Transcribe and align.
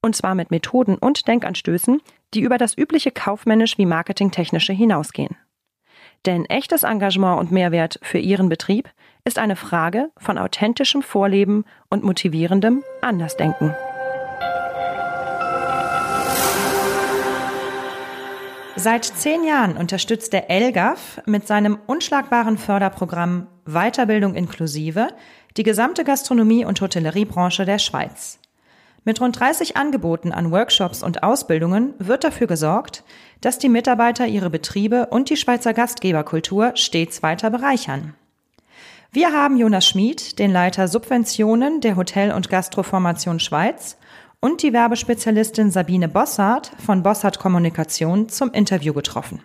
Und 0.00 0.14
zwar 0.14 0.34
mit 0.34 0.50
Methoden 0.50 0.96
und 0.96 1.26
Denkanstößen, 1.26 2.00
die 2.34 2.40
über 2.40 2.58
das 2.58 2.76
übliche 2.76 3.10
kaufmännisch 3.10 3.78
wie 3.78 3.86
marketingtechnische 3.86 4.72
hinausgehen. 4.72 5.36
Denn 6.26 6.44
echtes 6.46 6.82
Engagement 6.82 7.40
und 7.40 7.52
Mehrwert 7.52 7.98
für 8.02 8.18
Ihren 8.18 8.48
Betrieb 8.48 8.90
ist 9.24 9.38
eine 9.38 9.56
Frage 9.56 10.10
von 10.18 10.38
authentischem 10.38 11.02
Vorleben 11.02 11.64
und 11.90 12.04
motivierendem 12.04 12.82
Andersdenken. 13.00 13.74
Seit 18.76 19.04
zehn 19.04 19.42
Jahren 19.42 19.76
unterstützt 19.76 20.32
der 20.32 20.50
ELGAF 20.50 21.20
mit 21.26 21.48
seinem 21.48 21.78
unschlagbaren 21.88 22.56
Förderprogramm 22.56 23.48
Weiterbildung 23.64 24.36
inklusive 24.36 25.08
die 25.56 25.64
gesamte 25.64 26.04
Gastronomie- 26.04 26.64
und 26.64 26.80
Hotelleriebranche 26.80 27.64
der 27.64 27.80
Schweiz. 27.80 28.38
Mit 29.08 29.22
rund 29.22 29.40
30 29.40 29.78
Angeboten 29.78 30.32
an 30.32 30.50
Workshops 30.50 31.02
und 31.02 31.22
Ausbildungen 31.22 31.94
wird 31.98 32.24
dafür 32.24 32.46
gesorgt, 32.46 33.04
dass 33.40 33.58
die 33.58 33.70
Mitarbeiter 33.70 34.26
ihre 34.26 34.50
Betriebe 34.50 35.06
und 35.06 35.30
die 35.30 35.38
Schweizer 35.38 35.72
Gastgeberkultur 35.72 36.72
stets 36.74 37.22
weiter 37.22 37.48
bereichern. 37.48 38.12
Wir 39.10 39.32
haben 39.32 39.56
Jonas 39.56 39.86
Schmid, 39.86 40.38
den 40.38 40.52
Leiter 40.52 40.88
Subventionen 40.88 41.80
der 41.80 41.96
Hotel- 41.96 42.32
und 42.32 42.50
Gastroformation 42.50 43.40
Schweiz, 43.40 43.96
und 44.40 44.62
die 44.62 44.74
Werbespezialistin 44.74 45.70
Sabine 45.70 46.10
Bossart 46.10 46.72
von 46.76 47.02
Bossart 47.02 47.38
Kommunikation 47.38 48.28
zum 48.28 48.52
Interview 48.52 48.92
getroffen. 48.92 49.40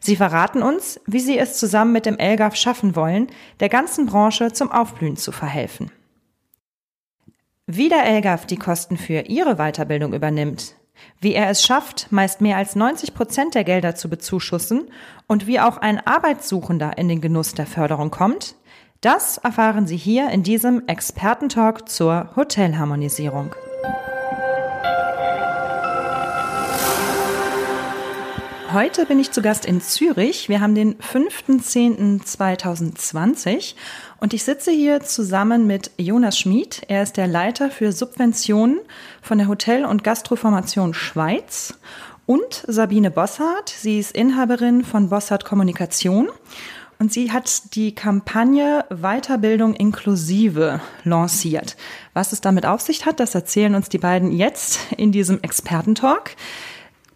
Sie 0.00 0.16
verraten 0.16 0.62
uns, 0.62 0.98
wie 1.04 1.20
sie 1.20 1.36
es 1.36 1.58
zusammen 1.58 1.92
mit 1.92 2.06
dem 2.06 2.16
ELGAF 2.16 2.56
schaffen 2.56 2.96
wollen, 2.96 3.26
der 3.60 3.68
ganzen 3.68 4.06
Branche 4.06 4.50
zum 4.52 4.72
Aufblühen 4.72 5.18
zu 5.18 5.30
verhelfen. 5.30 5.90
Wie 7.74 7.88
der 7.88 8.04
ELGAF 8.04 8.44
die 8.44 8.58
Kosten 8.58 8.98
für 8.98 9.20
ihre 9.28 9.54
Weiterbildung 9.56 10.12
übernimmt, 10.12 10.74
wie 11.22 11.32
er 11.32 11.48
es 11.48 11.64
schafft, 11.64 12.12
meist 12.12 12.42
mehr 12.42 12.58
als 12.58 12.76
90 12.76 13.14
Prozent 13.14 13.54
der 13.54 13.64
Gelder 13.64 13.94
zu 13.94 14.10
bezuschussen 14.10 14.90
und 15.26 15.46
wie 15.46 15.58
auch 15.58 15.78
ein 15.78 15.98
Arbeitssuchender 16.06 16.98
in 16.98 17.08
den 17.08 17.22
Genuss 17.22 17.54
der 17.54 17.64
Förderung 17.64 18.10
kommt, 18.10 18.56
das 19.00 19.38
erfahren 19.38 19.86
Sie 19.86 19.96
hier 19.96 20.28
in 20.28 20.42
diesem 20.42 20.86
Expertentalk 20.86 21.88
zur 21.88 22.36
Hotelharmonisierung. 22.36 23.54
Heute 28.72 29.04
bin 29.04 29.18
ich 29.18 29.32
zu 29.32 29.42
Gast 29.42 29.66
in 29.66 29.82
Zürich. 29.82 30.48
Wir 30.48 30.62
haben 30.62 30.74
den 30.74 30.96
5.10.2020 30.96 33.74
und 34.18 34.32
ich 34.32 34.44
sitze 34.44 34.70
hier 34.70 35.02
zusammen 35.02 35.66
mit 35.66 35.90
Jonas 35.98 36.38
Schmid. 36.38 36.80
Er 36.88 37.02
ist 37.02 37.18
der 37.18 37.26
Leiter 37.26 37.70
für 37.70 37.92
Subventionen 37.92 38.80
von 39.20 39.36
der 39.36 39.48
Hotel- 39.48 39.84
und 39.84 40.04
Gastroformation 40.04 40.94
Schweiz 40.94 41.74
und 42.24 42.64
Sabine 42.66 43.10
Bossart. 43.10 43.68
Sie 43.68 43.98
ist 43.98 44.12
Inhaberin 44.12 44.84
von 44.84 45.10
Bossart 45.10 45.44
Kommunikation 45.44 46.30
und 46.98 47.12
sie 47.12 47.30
hat 47.30 47.74
die 47.74 47.94
Kampagne 47.94 48.86
Weiterbildung 48.88 49.74
inklusive 49.74 50.80
lanciert. 51.04 51.76
Was 52.14 52.32
es 52.32 52.40
damit 52.40 52.64
auf 52.64 52.80
sich 52.80 53.04
hat, 53.04 53.20
das 53.20 53.34
erzählen 53.34 53.74
uns 53.74 53.90
die 53.90 53.98
beiden 53.98 54.32
jetzt 54.32 54.78
in 54.96 55.12
diesem 55.12 55.42
Expertentalk. 55.42 56.36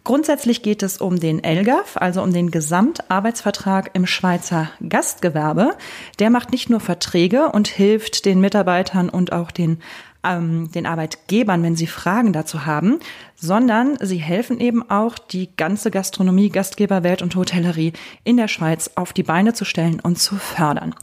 Grundsätzlich 0.07 0.61
geht 0.61 0.83
es 0.83 0.99
um 0.99 1.19
den 1.19 1.43
ELGAF, 1.43 1.97
also 1.97 2.23
um 2.23 2.31
den 2.31 2.49
Gesamtarbeitsvertrag 2.49 3.89
im 3.91 4.07
Schweizer 4.07 4.69
Gastgewerbe. 4.87 5.71
Der 6.19 6.29
macht 6.29 6.53
nicht 6.53 6.69
nur 6.69 6.79
Verträge 6.79 7.49
und 7.51 7.67
hilft 7.67 8.23
den 8.23 8.39
Mitarbeitern 8.39 9.09
und 9.09 9.33
auch 9.33 9.51
den 9.51 9.81
ähm, 10.23 10.71
den 10.71 10.85
Arbeitgebern, 10.85 11.61
wenn 11.61 11.75
sie 11.75 11.87
Fragen 11.87 12.31
dazu 12.31 12.65
haben, 12.65 13.01
sondern 13.35 13.97
sie 13.99 14.15
helfen 14.15 14.61
eben 14.61 14.89
auch, 14.89 15.19
die 15.19 15.49
ganze 15.57 15.91
Gastronomie, 15.91 16.51
Gastgeberwelt 16.51 17.21
und 17.21 17.35
Hotellerie 17.35 17.91
in 18.23 18.37
der 18.37 18.47
Schweiz 18.47 18.91
auf 18.95 19.11
die 19.11 19.23
Beine 19.23 19.55
zu 19.55 19.65
stellen 19.65 19.99
und 19.99 20.19
zu 20.19 20.37
fördern. 20.37 20.95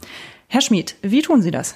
Herr 0.47 0.61
Schmid, 0.61 0.95
wie 1.03 1.21
tun 1.21 1.43
Sie 1.43 1.51
das? 1.51 1.75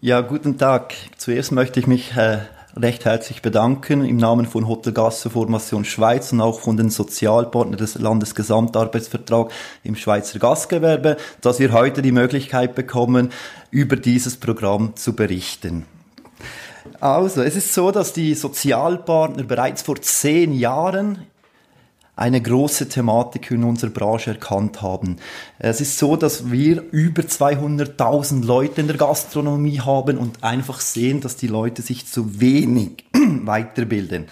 Ja, 0.00 0.20
guten 0.20 0.58
Tag. 0.58 0.94
Zuerst 1.16 1.52
möchte 1.52 1.78
ich 1.78 1.86
mich 1.86 2.16
äh, 2.16 2.38
recht 2.76 3.06
herzlich 3.06 3.40
bedanken 3.40 4.04
im 4.04 4.18
Namen 4.18 4.44
von 4.44 4.68
Hotel 4.68 4.92
Formation 4.92 5.84
Schweiz 5.84 6.32
und 6.32 6.42
auch 6.42 6.60
von 6.60 6.76
den 6.76 6.90
Sozialpartnern 6.90 7.78
des 7.78 7.94
Landesgesamtarbeitsvertrags 7.94 9.54
im 9.82 9.96
Schweizer 9.96 10.38
Gastgewerbe, 10.38 11.16
dass 11.40 11.58
wir 11.58 11.72
heute 11.72 12.02
die 12.02 12.12
Möglichkeit 12.12 12.74
bekommen, 12.74 13.30
über 13.70 13.96
dieses 13.96 14.36
Programm 14.36 14.94
zu 14.94 15.14
berichten. 15.14 15.86
Also, 17.00 17.42
es 17.42 17.56
ist 17.56 17.72
so, 17.72 17.90
dass 17.90 18.12
die 18.12 18.34
Sozialpartner 18.34 19.42
bereits 19.44 19.82
vor 19.82 19.96
zehn 20.00 20.52
Jahren 20.52 21.26
eine 22.16 22.40
große 22.40 22.88
Thematik 22.88 23.50
in 23.50 23.62
unserer 23.62 23.90
Branche 23.90 24.30
erkannt 24.30 24.80
haben. 24.80 25.16
Es 25.58 25.82
ist 25.82 25.98
so, 25.98 26.16
dass 26.16 26.50
wir 26.50 26.82
über 26.90 27.22
200.000 27.22 28.44
Leute 28.44 28.80
in 28.80 28.86
der 28.86 28.96
Gastronomie 28.96 29.80
haben 29.80 30.16
und 30.16 30.42
einfach 30.42 30.80
sehen, 30.80 31.20
dass 31.20 31.36
die 31.36 31.46
Leute 31.46 31.82
sich 31.82 32.06
zu 32.06 32.40
wenig 32.40 33.04
weiterbilden. 33.12 34.24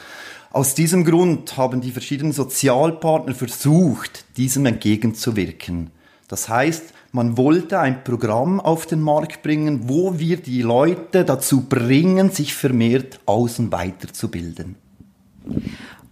Aus 0.50 0.74
diesem 0.74 1.04
Grund 1.04 1.56
haben 1.58 1.82
die 1.82 1.90
verschiedenen 1.90 2.32
Sozialpartner 2.32 3.34
versucht, 3.34 4.24
diesem 4.38 4.64
entgegenzuwirken. 4.66 5.90
Das 6.28 6.48
heißt, 6.48 6.94
man 7.12 7.36
wollte 7.36 7.80
ein 7.80 8.02
Programm 8.02 8.60
auf 8.60 8.86
den 8.86 9.00
Markt 9.00 9.42
bringen, 9.42 9.88
wo 9.88 10.18
wir 10.18 10.38
die 10.38 10.62
Leute 10.62 11.24
dazu 11.24 11.62
bringen, 11.62 12.30
sich 12.30 12.54
vermehrt 12.54 13.20
und 13.26 13.72
weiterzubilden. 13.72 14.76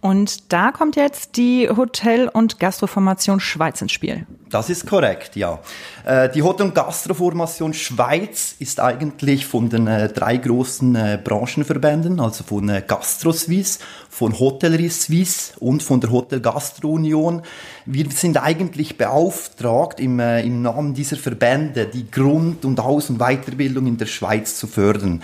Und 0.02 0.52
da 0.52 0.72
kommt 0.72 0.96
jetzt 0.96 1.36
die 1.36 1.68
Hotel- 1.70 2.26
und 2.26 2.58
Gastroformation 2.58 3.38
Schweiz 3.38 3.80
ins 3.80 3.92
Spiel. 3.92 4.26
Das 4.50 4.68
ist 4.68 4.84
korrekt, 4.84 5.36
ja. 5.36 5.60
Äh, 6.04 6.28
die 6.28 6.42
Hotel- 6.42 6.66
und 6.66 6.74
Gastroformation 6.74 7.72
Schweiz 7.72 8.56
ist 8.58 8.80
eigentlich 8.80 9.46
von 9.46 9.70
den 9.70 9.86
äh, 9.86 10.08
drei 10.08 10.38
großen 10.38 10.96
äh, 10.96 11.20
Branchenverbänden, 11.22 12.18
also 12.18 12.42
von 12.42 12.66
GastroSuisse, 12.84 13.78
von 14.10 14.36
Hotellerie 14.36 14.88
Suisse 14.88 15.52
und 15.60 15.84
von 15.84 16.00
der 16.00 16.10
Hotel 16.10 16.40
Gastro 16.40 16.90
Union. 16.90 17.42
Wir 17.86 18.10
sind 18.10 18.42
eigentlich 18.42 18.98
beauftragt, 18.98 20.00
im, 20.00 20.18
im 20.18 20.62
Namen 20.62 20.94
dieser 20.94 21.16
Verbände 21.16 21.86
die 21.86 22.10
Grund- 22.10 22.64
und 22.64 22.80
Aus- 22.80 23.08
und 23.08 23.18
Weiterbildung 23.18 23.86
in 23.86 23.98
der 23.98 24.06
Schweiz 24.06 24.56
zu 24.56 24.66
fördern. 24.66 25.22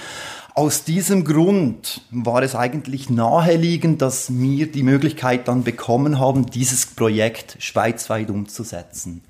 Aus 0.58 0.82
diesem 0.82 1.22
Grund 1.22 2.00
war 2.10 2.42
es 2.42 2.56
eigentlich 2.56 3.10
naheliegend, 3.10 4.02
dass 4.02 4.40
wir 4.40 4.66
die 4.68 4.82
Möglichkeit 4.82 5.46
dann 5.46 5.62
bekommen 5.62 6.18
haben, 6.18 6.46
dieses 6.46 6.84
Projekt 6.84 7.54
schweizweit 7.60 8.28
umzusetzen. 8.28 9.22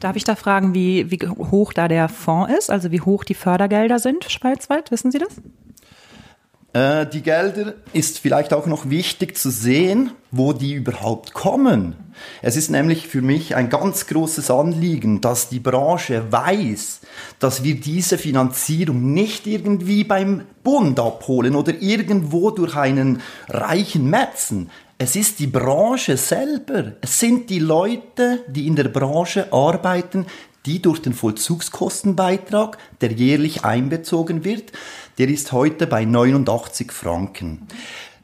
Darf 0.00 0.16
ich 0.16 0.24
da 0.24 0.36
fragen, 0.36 0.72
wie, 0.72 1.10
wie 1.10 1.18
hoch 1.28 1.74
da 1.74 1.86
der 1.86 2.08
Fonds 2.08 2.50
ist, 2.58 2.70
also 2.70 2.90
wie 2.92 3.02
hoch 3.02 3.24
die 3.24 3.34
Fördergelder 3.34 3.98
sind 3.98 4.24
schweizweit? 4.30 4.90
Wissen 4.90 5.12
Sie 5.12 5.18
das? 5.18 5.28
Äh, 6.72 7.06
die 7.06 7.22
Gelder 7.22 7.74
ist 7.92 8.20
vielleicht 8.20 8.52
auch 8.52 8.66
noch 8.66 8.90
wichtig 8.90 9.36
zu 9.36 9.50
sehen, 9.50 10.12
wo 10.30 10.52
die 10.52 10.74
überhaupt 10.74 11.34
kommen. 11.34 11.96
Es 12.42 12.56
ist 12.56 12.70
nämlich 12.70 13.08
für 13.08 13.22
mich 13.22 13.56
ein 13.56 13.70
ganz 13.70 14.06
großes 14.06 14.50
Anliegen, 14.50 15.20
dass 15.20 15.48
die 15.48 15.58
Branche 15.58 16.30
weiß, 16.30 17.00
dass 17.40 17.64
wir 17.64 17.80
diese 17.80 18.18
Finanzierung 18.18 19.12
nicht 19.12 19.46
irgendwie 19.46 20.04
beim 20.04 20.42
Bund 20.62 21.00
abholen 21.00 21.56
oder 21.56 21.74
irgendwo 21.80 22.50
durch 22.50 22.76
einen 22.76 23.20
reichen 23.48 24.08
Metzen. 24.08 24.70
Es 24.98 25.16
ist 25.16 25.38
die 25.38 25.46
Branche 25.46 26.18
selber. 26.18 26.92
Es 27.00 27.18
sind 27.18 27.48
die 27.48 27.58
Leute, 27.58 28.44
die 28.48 28.66
in 28.66 28.76
der 28.76 28.88
Branche 28.88 29.50
arbeiten, 29.50 30.26
die 30.66 30.82
durch 30.82 31.00
den 31.00 31.14
Vollzugskostenbeitrag, 31.14 32.78
der 33.00 33.12
jährlich 33.12 33.64
einbezogen 33.64 34.44
wird, 34.44 34.72
der 35.18 35.28
ist 35.28 35.52
heute 35.52 35.86
bei 35.86 36.04
89 36.04 36.92
Franken. 36.92 37.66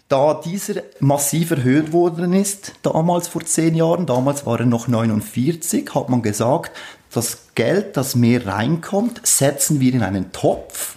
Da 0.08 0.34
dieser 0.34 0.82
massiv 1.00 1.50
erhöht 1.50 1.92
worden 1.92 2.32
ist, 2.32 2.74
damals 2.82 3.26
vor 3.26 3.44
zehn 3.44 3.74
Jahren, 3.74 4.06
damals 4.06 4.46
war 4.46 4.60
er 4.60 4.66
noch 4.66 4.86
49, 4.86 5.94
hat 5.94 6.08
man 6.08 6.22
gesagt, 6.22 6.70
das 7.12 7.48
Geld, 7.54 7.96
das 7.96 8.14
mehr 8.14 8.46
reinkommt, 8.46 9.26
setzen 9.26 9.80
wir 9.80 9.94
in 9.94 10.02
einen 10.02 10.30
Topf 10.32 10.96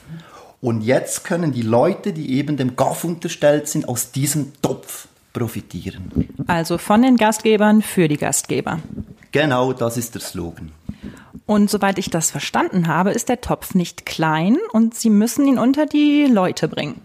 Und 0.62 0.82
jetzt 0.82 1.24
können 1.24 1.54
die 1.54 1.62
Leute, 1.62 2.14
die 2.14 2.34
eben 2.38 2.58
dem 2.58 2.76
GAF 2.76 3.04
unterstellt 3.04 3.68
sind, 3.68 3.88
aus 3.88 4.12
diesem 4.12 4.52
Topf 4.62 5.08
profitieren. 5.34 6.12
Also 6.48 6.78
von 6.78 7.02
den 7.02 7.16
Gastgebern 7.16 7.82
für 7.82 8.08
die 8.08 8.18
Gastgeber. 8.18 8.80
Genau, 9.32 9.74
das 9.74 9.98
ist 9.98 10.16
der 10.16 10.22
Slogan. 10.22 10.72
Und 11.46 11.70
soweit 11.70 11.98
ich 11.98 12.10
das 12.10 12.32
verstanden 12.32 12.88
habe, 12.88 13.12
ist 13.12 13.30
der 13.30 13.40
Topf 13.42 13.76
nicht 13.76 14.06
klein 14.06 14.58
und 14.72 14.96
Sie 14.96 15.10
müssen 15.10 15.48
ihn 15.48 15.58
unter 15.58 15.86
die 15.86 16.26
Leute 16.26 16.68
bringen. 16.68 17.02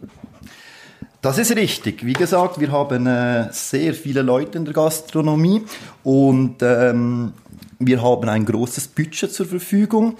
Das 1.22 1.38
ist 1.38 1.56
richtig. 1.56 2.04
Wie 2.04 2.12
gesagt, 2.12 2.60
wir 2.60 2.70
haben 2.70 3.06
äh, 3.06 3.48
sehr 3.50 3.94
viele 3.94 4.20
Leute 4.20 4.58
in 4.58 4.66
der 4.66 4.74
Gastronomie 4.74 5.62
und 6.02 6.56
ähm, 6.60 7.32
wir 7.78 8.02
haben 8.02 8.28
ein 8.28 8.44
großes 8.44 8.88
Budget 8.88 9.32
zur 9.32 9.46
Verfügung. 9.46 10.18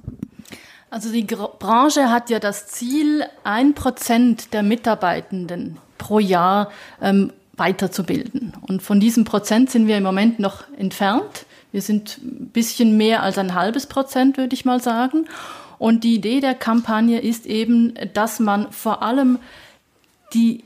Also 0.90 1.10
die 1.10 1.22
Branche 1.22 2.10
hat 2.10 2.28
ja 2.30 2.38
das 2.38 2.66
Ziel, 2.66 3.24
ein 3.42 3.74
Prozent 3.74 4.52
der 4.52 4.62
Mitarbeitenden 4.62 5.78
pro 5.96 6.18
Jahr 6.18 6.70
ähm, 7.00 7.32
weiterzubilden. 7.56 8.52
Und 8.66 8.82
von 8.82 9.00
diesem 9.00 9.24
Prozent 9.24 9.70
sind 9.70 9.86
wir 9.86 9.96
im 9.96 10.02
Moment 10.02 10.38
noch 10.38 10.64
entfernt. 10.76 11.46
Wir 11.72 11.82
sind 11.82 12.18
ein 12.18 12.50
bisschen 12.52 12.96
mehr 12.96 13.22
als 13.22 13.38
ein 13.38 13.54
halbes 13.54 13.86
Prozent, 13.86 14.36
würde 14.36 14.54
ich 14.54 14.64
mal 14.64 14.82
sagen. 14.82 15.26
Und 15.78 16.04
die 16.04 16.14
Idee 16.14 16.40
der 16.40 16.54
Kampagne 16.54 17.20
ist 17.20 17.46
eben, 17.46 17.94
dass 18.12 18.40
man 18.40 18.70
vor 18.70 19.02
allem 19.02 19.38
die, 20.34 20.64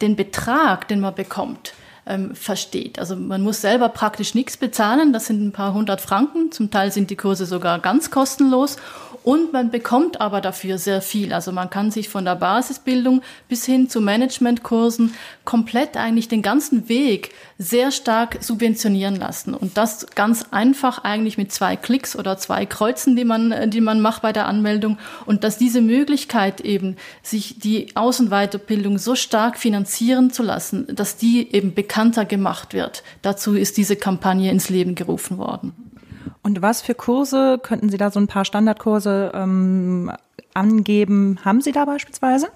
den 0.00 0.16
Betrag, 0.16 0.88
den 0.88 1.00
man 1.00 1.14
bekommt, 1.14 1.74
ähm, 2.06 2.34
versteht. 2.34 2.98
Also 2.98 3.16
man 3.16 3.42
muss 3.42 3.60
selber 3.60 3.88
praktisch 3.88 4.34
nichts 4.34 4.56
bezahlen, 4.56 5.12
das 5.12 5.26
sind 5.26 5.44
ein 5.44 5.52
paar 5.52 5.74
hundert 5.74 6.00
Franken, 6.00 6.52
zum 6.52 6.70
Teil 6.70 6.92
sind 6.92 7.10
die 7.10 7.16
Kurse 7.16 7.46
sogar 7.46 7.80
ganz 7.80 8.10
kostenlos 8.10 8.76
und 9.26 9.52
man 9.52 9.72
bekommt 9.72 10.20
aber 10.20 10.40
dafür 10.40 10.78
sehr 10.78 11.02
viel. 11.02 11.32
Also 11.32 11.50
man 11.50 11.68
kann 11.68 11.90
sich 11.90 12.08
von 12.08 12.24
der 12.24 12.36
Basisbildung 12.36 13.22
bis 13.48 13.66
hin 13.66 13.90
zu 13.90 14.00
Managementkursen 14.00 15.14
komplett 15.44 15.96
eigentlich 15.96 16.28
den 16.28 16.42
ganzen 16.42 16.88
Weg 16.88 17.34
sehr 17.58 17.90
stark 17.90 18.38
subventionieren 18.40 19.16
lassen. 19.16 19.54
Und 19.54 19.76
das 19.76 20.06
ganz 20.14 20.44
einfach 20.52 21.02
eigentlich 21.02 21.38
mit 21.38 21.50
zwei 21.50 21.74
Klicks 21.74 22.14
oder 22.14 22.38
zwei 22.38 22.66
Kreuzen, 22.66 23.16
die 23.16 23.24
man, 23.24 23.68
die 23.68 23.80
man 23.80 24.00
macht 24.00 24.22
bei 24.22 24.32
der 24.32 24.46
Anmeldung. 24.46 24.96
Und 25.24 25.42
dass 25.42 25.58
diese 25.58 25.80
Möglichkeit 25.80 26.60
eben, 26.60 26.94
sich 27.20 27.58
die 27.58 27.96
Außenweiterbildung 27.96 28.96
so 28.96 29.16
stark 29.16 29.58
finanzieren 29.58 30.30
zu 30.30 30.44
lassen, 30.44 30.86
dass 30.94 31.16
die 31.16 31.52
eben 31.52 31.74
bekannter 31.74 32.26
gemacht 32.26 32.74
wird. 32.74 33.02
Dazu 33.22 33.54
ist 33.54 33.76
diese 33.76 33.96
Kampagne 33.96 34.52
ins 34.52 34.68
Leben 34.68 34.94
gerufen 34.94 35.36
worden. 35.36 35.85
Und 36.46 36.62
was 36.62 36.80
für 36.80 36.94
Kurse, 36.94 37.58
könnten 37.60 37.88
Sie 37.88 37.96
da 37.96 38.12
so 38.12 38.20
ein 38.20 38.28
paar 38.28 38.44
Standardkurse 38.44 39.32
ähm, 39.34 40.12
angeben? 40.54 41.40
Haben 41.44 41.60
Sie 41.60 41.72
da 41.72 41.84
beispielsweise? 41.86 42.46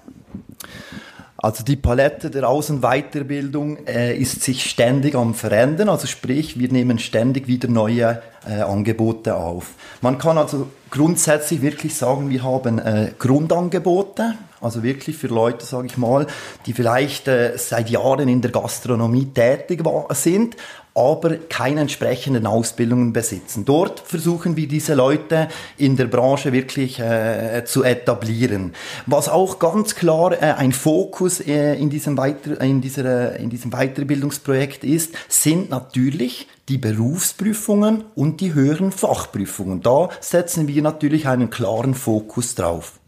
Also 1.35 1.65
die 1.65 1.75
Palette 1.75 2.29
der 2.29 2.47
Außenweiterbildung 2.47 3.85
äh, 3.87 4.15
ist 4.15 4.43
sich 4.43 4.69
ständig 4.69 5.13
am 5.15 5.33
verändern, 5.33 5.89
also 5.89 6.07
sprich, 6.07 6.57
wir 6.57 6.71
nehmen 6.71 6.99
ständig 6.99 7.47
wieder 7.47 7.67
neue 7.67 8.21
äh, 8.47 8.61
Angebote 8.61 9.35
auf. 9.35 9.71
Man 9.99 10.17
kann 10.19 10.37
also 10.37 10.69
grundsätzlich 10.89 11.61
wirklich 11.61 11.93
sagen, 11.95 12.29
wir 12.29 12.43
haben 12.43 12.79
äh, 12.79 13.11
Grundangebote, 13.19 14.35
also 14.61 14.83
wirklich 14.83 15.17
für 15.17 15.27
Leute, 15.27 15.65
sage 15.65 15.87
ich 15.87 15.97
mal, 15.97 16.27
die 16.65 16.73
vielleicht 16.73 17.27
äh, 17.27 17.57
seit 17.57 17.89
Jahren 17.89 18.29
in 18.29 18.41
der 18.41 18.51
Gastronomie 18.51 19.25
tätig 19.25 19.83
sind, 20.11 20.55
aber 20.93 21.37
keine 21.37 21.81
entsprechenden 21.81 22.45
Ausbildungen 22.45 23.13
besitzen. 23.13 23.63
Dort 23.63 24.01
versuchen 24.01 24.57
wir 24.57 24.67
diese 24.67 24.93
Leute 24.93 25.47
in 25.77 25.95
der 25.95 26.05
Branche 26.05 26.51
wirklich 26.51 26.99
äh, 26.99 27.63
zu 27.65 27.83
etablieren. 27.83 28.73
Was 29.05 29.29
auch 29.29 29.59
ganz 29.59 29.95
klar 29.95 30.33
äh, 30.33 30.53
ein 30.53 30.73
Fokus 30.73 31.39
äh, 31.39 31.75
in, 31.75 31.89
diesem 31.89 32.17
Weiter, 32.17 32.59
in, 32.61 32.81
dieser, 32.81 33.37
in 33.37 33.49
diesem 33.49 33.71
Weiterbildungsprojekt 33.71 34.83
ist, 34.83 35.13
sind 35.29 35.69
natürlich 35.69 36.47
die 36.67 36.77
Berufsprüfungen 36.77 38.03
und 38.15 38.41
die 38.41 38.53
höheren 38.53 38.91
Fachprüfungen. 38.91 39.81
Da 39.81 40.09
setzen 40.19 40.67
wir 40.67 40.81
natürlich 40.81 41.27
einen 41.27 41.49
klaren 41.49 41.95
Fokus 41.95 42.55
drauf. 42.55 42.99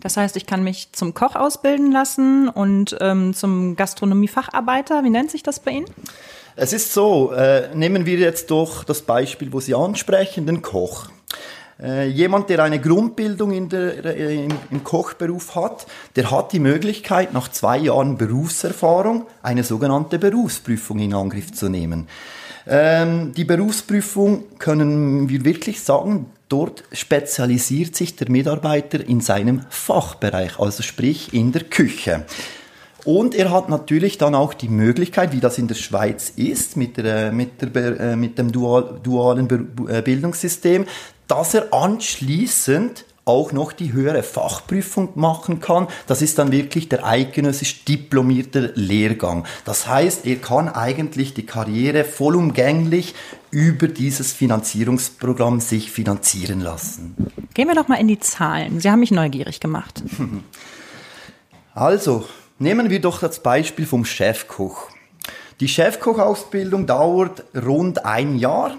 Das 0.00 0.16
heißt, 0.16 0.36
ich 0.36 0.46
kann 0.46 0.64
mich 0.64 0.90
zum 0.92 1.14
Koch 1.14 1.36
ausbilden 1.36 1.92
lassen 1.92 2.48
und 2.48 2.96
ähm, 3.00 3.32
zum 3.32 3.76
Gastronomiefacharbeiter. 3.76 5.04
Wie 5.04 5.10
nennt 5.10 5.30
sich 5.30 5.42
das 5.42 5.60
bei 5.60 5.72
Ihnen? 5.72 5.86
Es 6.54 6.72
ist 6.72 6.92
so, 6.92 7.32
äh, 7.32 7.74
nehmen 7.74 8.04
wir 8.04 8.18
jetzt 8.18 8.50
doch 8.50 8.84
das 8.84 9.02
Beispiel, 9.02 9.52
wo 9.52 9.60
Sie 9.60 9.74
ansprechen, 9.74 10.46
den 10.46 10.60
Koch. 10.60 11.08
Äh, 11.82 12.08
jemand, 12.08 12.50
der 12.50 12.62
eine 12.62 12.78
Grundbildung 12.78 13.52
in 13.52 13.68
der, 13.68 14.04
äh, 14.04 14.44
im, 14.44 14.52
im, 14.70 14.84
Kochberuf 14.84 15.56
hat, 15.56 15.86
der 16.14 16.30
hat 16.30 16.52
die 16.52 16.60
Möglichkeit, 16.60 17.32
nach 17.32 17.48
zwei 17.50 17.78
Jahren 17.78 18.18
Berufserfahrung 18.18 19.26
eine 19.42 19.64
sogenannte 19.64 20.18
Berufsprüfung 20.18 20.98
in 20.98 21.14
Angriff 21.14 21.52
zu 21.52 21.68
nehmen. 21.68 22.06
Ähm, 22.66 23.32
die 23.32 23.44
Berufsprüfung 23.44 24.44
können 24.58 25.28
wir 25.28 25.44
wirklich 25.44 25.80
sagen, 25.80 26.26
dort 26.48 26.84
spezialisiert 26.92 27.96
sich 27.96 28.14
der 28.14 28.30
Mitarbeiter 28.30 29.04
in 29.04 29.20
seinem 29.20 29.62
Fachbereich, 29.70 30.60
also 30.60 30.82
sprich 30.82 31.32
in 31.32 31.50
der 31.50 31.64
Küche. 31.64 32.26
Und 33.04 33.34
er 33.34 33.50
hat 33.50 33.68
natürlich 33.68 34.18
dann 34.18 34.34
auch 34.34 34.54
die 34.54 34.68
Möglichkeit, 34.68 35.32
wie 35.32 35.40
das 35.40 35.58
in 35.58 35.68
der 35.68 35.74
Schweiz 35.74 36.32
ist, 36.36 36.76
mit, 36.76 36.96
der, 36.96 37.32
mit, 37.32 37.60
der, 37.60 38.00
äh, 38.00 38.16
mit 38.16 38.38
dem 38.38 38.52
dual, 38.52 39.00
dualen 39.02 39.48
äh, 39.88 40.02
Bildungssystem, 40.02 40.86
dass 41.26 41.54
er 41.54 41.72
anschließend 41.72 43.04
auch 43.24 43.52
noch 43.52 43.72
die 43.72 43.92
höhere 43.92 44.22
Fachprüfung 44.22 45.10
machen 45.14 45.60
kann. 45.60 45.86
Das 46.06 46.22
ist 46.22 46.38
dann 46.38 46.50
wirklich 46.50 46.88
der 46.88 47.06
eidgenössisch 47.06 47.84
diplomierte 47.84 48.72
Lehrgang. 48.74 49.46
Das 49.64 49.86
heißt, 49.86 50.26
er 50.26 50.36
kann 50.36 50.68
eigentlich 50.68 51.34
die 51.34 51.46
Karriere 51.46 52.04
vollumgänglich 52.04 53.14
über 53.50 53.86
dieses 53.86 54.32
Finanzierungsprogramm 54.32 55.60
sich 55.60 55.92
finanzieren 55.92 56.60
lassen. 56.60 57.14
Gehen 57.54 57.68
wir 57.68 57.74
doch 57.74 57.88
mal 57.88 58.00
in 58.00 58.08
die 58.08 58.18
Zahlen. 58.18 58.80
Sie 58.80 58.90
haben 58.90 59.00
mich 59.00 59.10
neugierig 59.12 59.60
gemacht. 59.60 60.02
Also, 61.74 62.26
Nehmen 62.58 62.90
wir 62.90 63.00
doch 63.00 63.20
das 63.20 63.40
Beispiel 63.40 63.86
vom 63.86 64.04
Chefkoch. 64.04 64.88
Die 65.60 65.68
Chefkochausbildung 65.68 66.86
dauert 66.86 67.44
rund 67.54 68.04
ein 68.04 68.36
Jahr, 68.38 68.76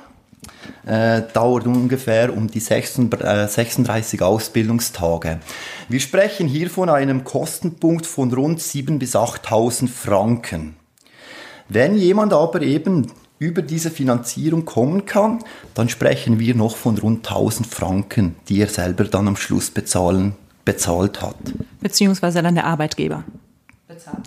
äh, 0.86 1.22
dauert 1.34 1.66
ungefähr 1.66 2.36
um 2.36 2.50
die 2.50 2.60
36 2.60 4.20
äh, 4.20 4.24
Ausbildungstage. 4.24 5.40
Wir 5.90 6.00
sprechen 6.00 6.48
hier 6.48 6.70
von 6.70 6.90
einem 6.90 7.24
Kostenpunkt 7.24 8.06
von 8.06 8.34
rund 8.34 8.60
7.000 8.60 9.00
bis 9.00 9.16
8.000 9.16 9.88
Franken. 9.88 10.76
Wenn 11.70 11.96
jemand 11.96 12.34
aber 12.34 12.62
eben 12.62 13.12
über 13.40 13.62
diese 13.62 13.92
Finanzierung 13.92 14.66
kommen 14.66 15.06
kann, 15.06 15.40
dann 15.74 15.90
sprechen 15.90 16.40
wir 16.40 16.56
noch 16.56 16.76
von 16.76 16.98
rund 16.98 17.28
1000 17.28 17.68
Franken, 17.68 18.36
die 18.50 18.62
er 18.62 18.68
selber 18.68 19.06
dann 19.06 19.28
am 19.28 19.36
Schluss 19.36 19.72
bezahlen, 19.72 20.36
bezahlt 20.66 21.22
hat. 21.22 21.36
Beziehungsweise 21.82 22.42
dann 22.42 22.56
der 22.56 22.66
Arbeitgeber 22.66 23.24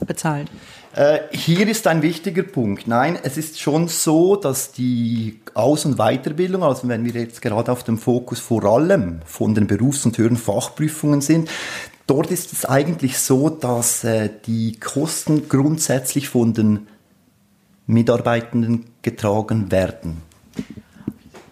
bezahlt. 0.07 0.51
Äh, 0.95 1.21
hier 1.31 1.69
ist 1.69 1.87
ein 1.87 2.03
wichtiger 2.03 2.43
Punkt. 2.43 2.89
Nein, 2.89 3.19
es 3.23 3.37
ist 3.37 3.61
schon 3.61 3.89
so, 3.89 4.37
dass 4.37 4.73
die 4.73 5.41
Aus- 5.55 5.85
und 5.85 5.97
Weiterbildung, 5.97 6.63
also 6.63 6.89
wenn 6.89 7.05
wir 7.05 7.21
jetzt 7.21 7.43
gerade 7.43 7.71
auf 7.71 7.85
dem 7.85 7.99
Fokus 7.99 8.41
vor 8.41 8.65
allem 8.65 9.21
von 9.27 9.55
den 9.55 9.67
Berufs- 9.67 10.07
und 10.07 10.17
höheren 10.17 10.37
Fachprüfungen 10.37 11.21
sind, 11.21 11.51
dort 12.07 12.31
ist 12.31 12.53
es 12.53 12.65
eigentlich 12.65 13.19
so, 13.19 13.51
dass 13.51 14.05
äh, 14.05 14.31
die 14.47 14.79
Kosten 14.81 15.49
grundsätzlich 15.49 16.29
von 16.29 16.55
den 16.55 16.87
Mitarbeitenden 17.87 18.87
getragen 19.03 19.71
werden. 19.71 20.23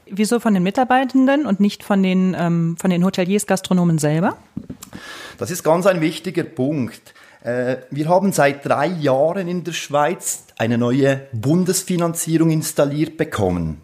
Wieso 0.06 0.38
von 0.40 0.54
den 0.54 0.62
Mitarbeitenden 0.62 1.44
und 1.44 1.60
nicht 1.60 1.82
von 1.82 2.02
den, 2.02 2.36
ähm, 2.38 2.76
von 2.78 2.90
den 2.90 3.04
Hoteliers, 3.04 3.46
Gastronomen 3.46 3.98
selber? 3.98 4.36
Das 5.38 5.50
ist 5.50 5.62
ganz 5.64 5.86
ein 5.86 6.00
wichtiger 6.00 6.44
Punkt. 6.44 7.14
Äh, 7.44 7.76
wir 7.90 8.08
haben 8.08 8.32
seit 8.32 8.64
drei 8.64 8.86
Jahren 8.86 9.46
in 9.48 9.62
der 9.64 9.72
Schweiz 9.72 10.44
eine 10.56 10.78
neue 10.78 11.28
Bundesfinanzierung 11.32 12.50
installiert 12.50 13.16
bekommen. 13.18 13.82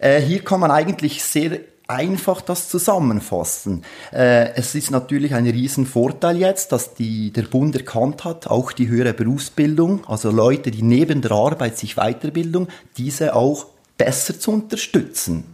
Äh, 0.00 0.20
hier 0.20 0.42
kann 0.42 0.60
man 0.60 0.72
eigentlich 0.72 1.22
sehr 1.22 1.60
einfach 1.86 2.40
das 2.40 2.68
zusammenfassen. 2.68 3.84
Äh, 4.12 4.54
es 4.54 4.74
ist 4.74 4.90
natürlich 4.90 5.34
ein 5.34 5.46
Riesenvorteil 5.46 6.36
jetzt, 6.36 6.72
dass 6.72 6.94
die, 6.94 7.32
der 7.32 7.42
Bund 7.42 7.76
erkannt 7.76 8.24
hat, 8.24 8.48
auch 8.48 8.72
die 8.72 8.88
höhere 8.88 9.12
Berufsbildung, 9.12 10.04
also 10.06 10.30
Leute, 10.30 10.70
die 10.70 10.82
neben 10.82 11.20
der 11.20 11.32
Arbeit 11.32 11.78
sich 11.78 11.94
Weiterbildung, 11.94 12.68
diese 12.96 13.34
auch 13.34 13.66
besser 13.98 14.38
zu 14.38 14.52
unterstützen. 14.52 15.44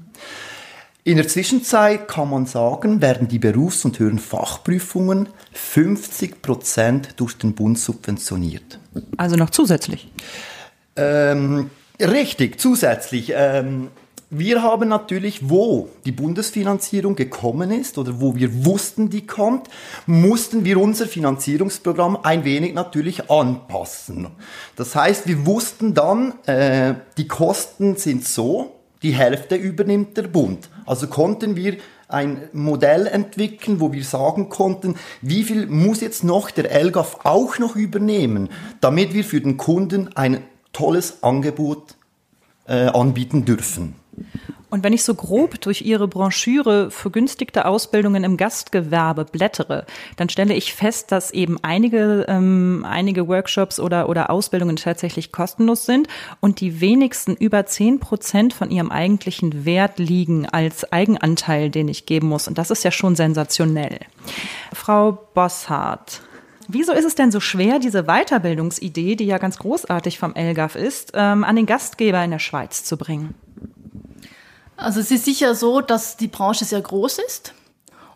In 1.07 1.19
der 1.19 1.29
Zwischenzeit 1.29 2.09
kann 2.09 2.31
man 2.31 2.47
sagen, 2.47 3.01
werden 3.01 3.29
die 3.29 3.39
Berufs- 3.39 3.85
und 3.85 4.01
höheren 4.01 4.19
Fachprüfungen 4.19 5.29
50 5.53 6.43
Prozent 6.43 7.11
durch 7.19 7.39
den 7.39 7.55
Bund 7.55 7.79
subventioniert. 7.79 8.81
Also 9.17 9.37
noch 9.37 9.51
zusätzlich? 9.51 10.11
Ähm, 10.97 11.71
richtig, 12.01 12.61
zusätzlich. 12.61 13.33
Ähm, 13.37 13.91
wir 14.31 14.65
haben 14.65 14.89
natürlich, 14.89 15.49
wo 15.49 15.91
die 16.05 16.11
Bundesfinanzierung 16.11 17.15
gekommen 17.15 17.71
ist 17.71 17.99
oder 17.99 18.21
wo 18.21 18.35
wir 18.35 18.65
wussten, 18.65 19.09
die 19.09 19.29
kommt, 19.29 19.69
mussten 20.07 20.65
wir 20.65 20.81
unser 20.81 21.07
Finanzierungsprogramm 21.07 22.19
ein 22.25 22.43
wenig 22.43 22.75
natürlich 22.75 23.31
anpassen. 23.31 24.27
Das 24.75 24.97
heißt, 24.97 25.29
wir 25.29 25.47
wussten 25.47 25.95
dann, 25.95 26.35
äh, 26.47 26.95
die 27.17 27.29
Kosten 27.29 27.95
sind 27.95 28.27
so, 28.27 28.76
die 29.07 29.15
Hälfte 29.15 29.55
übernimmt 29.55 30.17
der 30.17 30.25
Bund. 30.25 30.69
Also 30.85 31.07
konnten 31.07 31.55
wir 31.55 31.77
ein 32.09 32.49
Modell 32.53 33.07
entwickeln, 33.07 33.79
wo 33.79 33.93
wir 33.93 34.03
sagen 34.03 34.49
konnten, 34.49 34.97
wie 35.23 35.45
viel 35.45 35.69
muss 35.69 36.01
jetzt 36.01 36.25
noch 36.25 36.51
der 36.51 36.85
LGAF 36.85 37.21
auch 37.23 37.61
noch 37.61 37.77
übernehmen, 37.77 38.49
damit 38.81 39.15
wir 39.15 39.23
für 39.23 39.41
den 39.41 39.59
Kunden 39.59 40.17
ein 40.17 40.43
tolles 40.73 41.23
Angebot 41.23 41.95
äh, 42.67 42.87
anbieten 42.87 43.45
dürfen. 43.45 43.95
Und 44.69 44.83
wenn 44.83 44.93
ich 44.93 45.05
so 45.05 45.15
grob 45.15 45.61
durch 45.61 45.83
Ihre 45.83 46.09
Broschüre 46.09 46.91
vergünstigte 46.91 47.67
Ausbildungen 47.67 48.25
im 48.25 48.37
Gastgewerbe 48.37 49.25
blättere, 49.25 49.87
dann 50.17 50.29
stelle 50.29 50.55
ich 50.55 50.75
fest, 50.75 51.13
dass 51.13 51.31
eben 51.31 51.59
einige, 51.63 52.27
ähm, 52.29 52.85
einige 52.89 53.29
Workshops 53.29 53.79
oder, 53.79 54.09
oder 54.09 54.31
Ausbildungen 54.31 54.77
tatsächlich 54.77 55.31
kostenlos 55.31 55.87
sind 55.87 56.09
und 56.41 56.61
die 56.61 56.81
wenigsten 56.81 57.35
über 57.37 57.67
zehn 57.67 58.01
Prozent 58.01 58.53
von 58.53 58.71
ihrem 58.71 58.91
eigentlichen 58.91 59.65
Wert 59.65 59.99
liegen 59.99 60.49
als 60.49 60.93
Eigenanteil, 60.93 61.71
den 61.71 61.89
ich 61.89 62.07
geben 62.07 62.29
muss. 62.29 62.49
Und 62.49 62.59
das 62.59 62.71
ist 62.71 62.83
ja 62.83 62.91
schon 62.91 63.15
sensationell. 63.15 64.01
Frau 64.73 65.13
Bosshardt, 65.35 66.23
Wieso 66.69 66.93
ist 66.93 67.05
es 67.05 67.15
denn 67.15 67.31
so 67.31 67.39
schwer, 67.39 67.79
diese 67.79 68.05
Weiterbildungsidee, 68.05 69.15
die 69.15 69.27
ja 69.27 69.39
ganz 69.39 69.59
großartig 69.59 70.19
vom 70.19 70.35
LGAF 70.37 70.75
ist, 70.75 71.13
ähm, 71.15 71.45
an 71.45 71.55
den 71.55 71.67
Gastgeber 71.67 72.23
in 72.25 72.33
der 72.33 72.41
Schweiz 72.41 72.83
zu 72.83 72.97
bringen? 72.97 73.35
Also 74.77 75.01
es 75.01 75.11
ist 75.11 75.25
sicher 75.25 75.55
so, 75.55 75.81
dass 75.81 76.17
die 76.17 76.29
Branche 76.29 76.65
sehr 76.65 76.81
groß 76.81 77.19
ist 77.19 77.55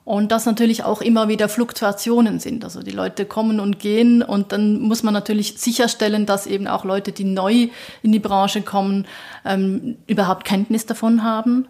und 0.05 0.33
dass 0.33 0.45
natürlich 0.45 0.85
auch 0.85 1.01
immer 1.01 1.29
wieder 1.29 1.49
Fluktuationen 1.49 2.41
sind. 2.41 2.65
Also 2.65 2.83
die 2.83 2.91
Leute 2.91 3.25
kommen 3.25 3.61
und 3.61 3.79
gehen 3.79 4.23
und 4.23 4.53
dann 4.53 4.81
muss 4.81 5.03
man 5.03 5.15
natürlich 5.15 5.59
sicherstellen, 5.59 6.27
dass 6.27 6.47
eben 6.47 6.67
auch 6.67 6.85
Leute, 6.85 7.13
die 7.13 7.25
neu 7.25 7.69
in 8.03 8.13
die 8.13 8.19
Branche 8.19 8.63
kommen, 8.63 9.07
ähm, 9.45 9.97
überhaupt 10.07 10.45
Kenntnis 10.45 10.87
davon 10.87 11.23
haben. 11.23 11.67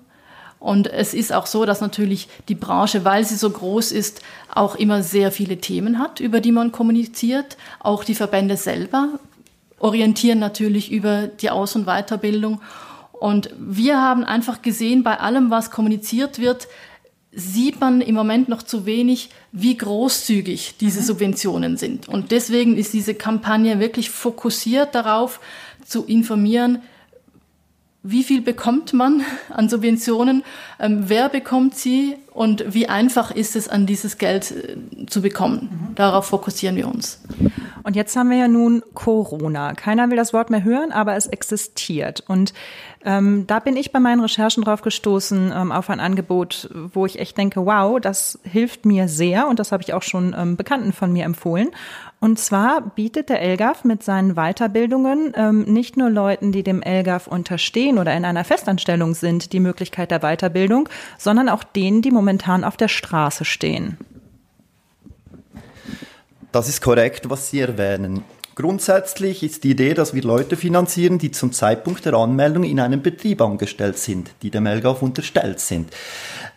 Und 0.58 0.88
es 0.88 1.14
ist 1.14 1.32
auch 1.32 1.46
so, 1.46 1.64
dass 1.64 1.80
natürlich 1.80 2.28
die 2.48 2.54
Branche, 2.54 3.04
weil 3.04 3.24
sie 3.24 3.36
so 3.36 3.48
groß 3.48 3.92
ist, 3.92 4.20
auch 4.54 4.74
immer 4.74 5.02
sehr 5.02 5.32
viele 5.32 5.56
Themen 5.56 5.98
hat, 5.98 6.20
über 6.20 6.40
die 6.40 6.52
man 6.52 6.70
kommuniziert. 6.70 7.56
Auch 7.78 8.04
die 8.04 8.14
Verbände 8.14 8.56
selber 8.56 9.08
orientieren 9.78 10.38
natürlich 10.38 10.92
über 10.92 11.28
die 11.28 11.48
Aus- 11.50 11.76
und 11.76 11.86
Weiterbildung. 11.86 12.60
Und 13.20 13.50
wir 13.58 14.00
haben 14.00 14.24
einfach 14.24 14.62
gesehen, 14.62 15.02
bei 15.02 15.20
allem, 15.20 15.50
was 15.50 15.70
kommuniziert 15.70 16.38
wird, 16.38 16.68
sieht 17.32 17.78
man 17.78 18.00
im 18.00 18.14
Moment 18.14 18.48
noch 18.48 18.62
zu 18.62 18.86
wenig, 18.86 19.28
wie 19.52 19.76
großzügig 19.76 20.76
diese 20.80 21.02
Subventionen 21.02 21.76
sind. 21.76 22.08
Und 22.08 22.32
deswegen 22.32 22.78
ist 22.78 22.94
diese 22.94 23.14
Kampagne 23.14 23.78
wirklich 23.78 24.08
fokussiert 24.08 24.94
darauf, 24.94 25.38
zu 25.84 26.06
informieren, 26.06 26.78
wie 28.02 28.24
viel 28.24 28.40
bekommt 28.40 28.94
man 28.94 29.22
an 29.50 29.68
Subventionen, 29.68 30.42
ähm, 30.78 31.04
wer 31.08 31.28
bekommt 31.28 31.76
sie 31.76 32.16
und 32.32 32.64
wie 32.72 32.88
einfach 32.88 33.30
ist 33.30 33.54
es, 33.54 33.68
an 33.68 33.84
dieses 33.84 34.16
Geld 34.16 34.50
äh, 34.50 35.06
zu 35.06 35.20
bekommen. 35.20 35.68
Mhm. 35.90 35.94
Darauf 35.94 36.26
fokussieren 36.26 36.76
wir 36.76 36.88
uns. 36.88 37.20
Und 37.82 37.96
jetzt 37.96 38.16
haben 38.16 38.30
wir 38.30 38.38
ja 38.38 38.48
nun 38.48 38.82
Corona. 38.94 39.74
Keiner 39.74 40.10
will 40.10 40.16
das 40.16 40.32
Wort 40.32 40.50
mehr 40.50 40.64
hören, 40.64 40.92
aber 40.92 41.16
es 41.16 41.26
existiert. 41.26 42.22
Und 42.26 42.52
ähm, 43.04 43.46
da 43.46 43.60
bin 43.60 43.76
ich 43.76 43.92
bei 43.92 44.00
meinen 44.00 44.20
Recherchen 44.20 44.62
drauf 44.62 44.82
gestoßen 44.82 45.52
ähm, 45.56 45.72
auf 45.72 45.88
ein 45.88 46.00
Angebot, 46.00 46.68
wo 46.92 47.06
ich 47.06 47.18
echt 47.18 47.38
denke, 47.38 47.64
wow, 47.64 47.98
das 47.98 48.38
hilft 48.44 48.84
mir 48.84 49.08
sehr 49.08 49.48
und 49.48 49.58
das 49.58 49.72
habe 49.72 49.82
ich 49.82 49.94
auch 49.94 50.02
schon 50.02 50.36
ähm, 50.38 50.56
Bekannten 50.56 50.92
von 50.92 51.12
mir 51.12 51.24
empfohlen. 51.24 51.70
Und 52.20 52.38
zwar 52.38 52.82
bietet 52.82 53.30
der 53.30 53.40
ELGAF 53.40 53.84
mit 53.84 54.02
seinen 54.02 54.34
Weiterbildungen 54.34 55.32
ähm, 55.34 55.62
nicht 55.62 55.96
nur 55.96 56.10
Leuten, 56.10 56.52
die 56.52 56.62
dem 56.62 56.82
ELGAF 56.82 57.26
unterstehen 57.26 57.98
oder 57.98 58.14
in 58.14 58.26
einer 58.26 58.44
Festanstellung 58.44 59.14
sind, 59.14 59.54
die 59.54 59.60
Möglichkeit 59.60 60.10
der 60.10 60.20
Weiterbildung, 60.20 60.86
sondern 61.16 61.48
auch 61.48 61.64
denen, 61.64 62.02
die 62.02 62.10
momentan 62.10 62.64
auf 62.64 62.76
der 62.76 62.88
Straße 62.88 63.46
stehen. 63.46 63.96
Das 66.52 66.68
ist 66.68 66.80
korrekt, 66.80 67.30
was 67.30 67.48
Sie 67.48 67.60
erwähnen. 67.60 68.24
Grundsätzlich 68.56 69.44
ist 69.44 69.62
die 69.62 69.70
Idee, 69.70 69.94
dass 69.94 70.14
wir 70.14 70.22
Leute 70.22 70.56
finanzieren, 70.56 71.18
die 71.18 71.30
zum 71.30 71.52
Zeitpunkt 71.52 72.04
der 72.04 72.14
Anmeldung 72.14 72.64
in 72.64 72.80
einem 72.80 73.02
Betrieb 73.02 73.40
angestellt 73.40 73.98
sind, 73.98 74.32
die 74.42 74.50
dem 74.50 74.66
LGAF 74.66 75.00
unterstellt 75.00 75.60
sind. 75.60 75.90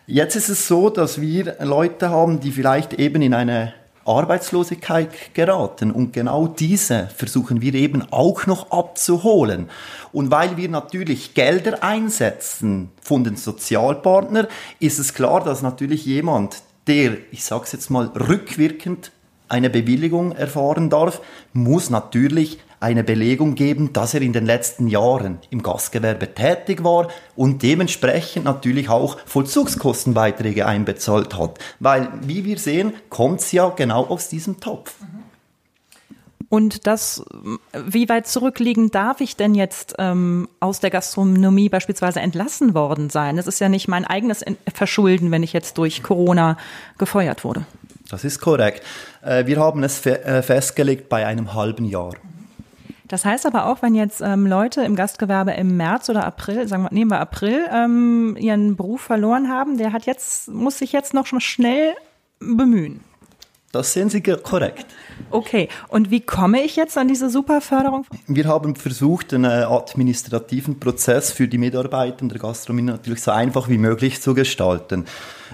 Jetzt 0.08 0.34
ist 0.34 0.48
es 0.48 0.66
so, 0.66 0.90
dass 0.90 1.20
wir 1.20 1.56
Leute 1.60 2.10
haben, 2.10 2.40
die 2.40 2.50
vielleicht 2.50 2.94
eben 2.94 3.22
in 3.22 3.34
eine 3.34 3.72
Arbeitslosigkeit 4.04 5.32
geraten. 5.32 5.92
Und 5.92 6.12
genau 6.12 6.48
diese 6.48 7.08
versuchen 7.16 7.62
wir 7.62 7.74
eben 7.74 8.02
auch 8.10 8.46
noch 8.46 8.72
abzuholen. 8.72 9.70
Und 10.12 10.32
weil 10.32 10.56
wir 10.56 10.68
natürlich 10.68 11.34
Gelder 11.34 11.84
einsetzen 11.84 12.90
von 13.00 13.22
den 13.22 13.36
Sozialpartnern, 13.36 14.48
ist 14.80 14.98
es 14.98 15.14
klar, 15.14 15.42
dass 15.42 15.62
natürlich 15.62 16.04
jemand, 16.04 16.62
der, 16.88 17.16
ich 17.30 17.44
sage 17.44 17.62
es 17.64 17.72
jetzt 17.72 17.90
mal, 17.90 18.08
rückwirkend 18.08 19.12
eine 19.48 19.70
Bewilligung 19.70 20.32
erfahren 20.32 20.90
darf, 20.90 21.20
muss 21.52 21.90
natürlich 21.90 22.58
eine 22.80 23.02
Belegung 23.02 23.54
geben, 23.54 23.92
dass 23.92 24.12
er 24.12 24.20
in 24.20 24.34
den 24.34 24.44
letzten 24.44 24.88
Jahren 24.88 25.38
im 25.50 25.62
Gastgewerbe 25.62 26.34
tätig 26.34 26.84
war 26.84 27.08
und 27.34 27.62
dementsprechend 27.62 28.44
natürlich 28.44 28.90
auch 28.90 29.18
Vollzugskostenbeiträge 29.24 30.66
einbezahlt 30.66 31.36
hat. 31.38 31.58
Weil, 31.80 32.08
wie 32.20 32.44
wir 32.44 32.58
sehen, 32.58 32.92
kommt 33.08 33.40
es 33.40 33.52
ja 33.52 33.70
genau 33.70 34.04
aus 34.06 34.28
diesem 34.28 34.60
Topf. 34.60 34.94
Und 36.50 36.86
das, 36.86 37.24
wie 37.72 38.08
weit 38.08 38.28
zurückliegend 38.28 38.94
darf 38.94 39.20
ich 39.20 39.34
denn 39.34 39.54
jetzt 39.54 39.94
ähm, 39.98 40.48
aus 40.60 40.78
der 40.78 40.90
Gastronomie 40.90 41.68
beispielsweise 41.68 42.20
entlassen 42.20 42.74
worden 42.74 43.10
sein? 43.10 43.36
Das 43.36 43.46
ist 43.46 43.60
ja 43.60 43.68
nicht 43.68 43.88
mein 43.88 44.04
eigenes 44.04 44.44
Verschulden, 44.72 45.30
wenn 45.30 45.42
ich 45.42 45.52
jetzt 45.52 45.78
durch 45.78 46.02
Corona 46.02 46.56
gefeuert 46.98 47.44
wurde. 47.44 47.64
Das 48.10 48.22
ist 48.22 48.38
korrekt. 48.38 48.82
Äh, 49.24 49.46
wir 49.46 49.58
haben 49.58 49.82
es 49.82 50.04
äh, 50.06 50.42
festgelegt 50.42 51.08
bei 51.08 51.26
einem 51.26 51.54
halben 51.54 51.84
Jahr. 51.84 52.14
Das 53.08 53.24
heißt 53.24 53.46
aber 53.46 53.66
auch, 53.66 53.82
wenn 53.82 53.94
jetzt 53.94 54.22
ähm, 54.22 54.46
Leute 54.46 54.82
im 54.82 54.96
Gastgewerbe 54.96 55.52
im 55.52 55.76
März 55.76 56.08
oder 56.08 56.24
April, 56.24 56.66
sagen 56.66 56.84
wir, 56.84 56.92
nehmen 56.92 57.10
wir 57.10 57.20
April, 57.20 57.66
ähm, 57.72 58.36
ihren 58.38 58.76
Beruf 58.76 59.02
verloren 59.02 59.48
haben, 59.48 59.76
der 59.76 59.92
hat 59.92 60.06
jetzt, 60.06 60.48
muss 60.48 60.78
sich 60.78 60.92
jetzt 60.92 61.12
noch 61.14 61.26
schon 61.26 61.40
schnell 61.40 61.94
bemühen. 62.40 63.00
Das 63.72 63.92
sehen 63.92 64.08
Sie 64.08 64.22
korrekt. 64.22 64.86
Okay, 65.34 65.68
und 65.88 66.12
wie 66.12 66.20
komme 66.20 66.62
ich 66.62 66.76
jetzt 66.76 66.96
an 66.96 67.08
diese 67.08 67.28
Superförderung? 67.28 68.06
Wir 68.28 68.44
haben 68.44 68.76
versucht, 68.76 69.34
einen 69.34 69.46
administrativen 69.46 70.78
Prozess 70.78 71.32
für 71.32 71.48
die 71.48 71.58
Mitarbeiter 71.58 72.24
der 72.28 72.38
Gastronomie 72.38 72.82
natürlich 72.82 73.20
so 73.20 73.32
einfach 73.32 73.68
wie 73.68 73.78
möglich 73.78 74.22
zu 74.22 74.32
gestalten. 74.32 75.06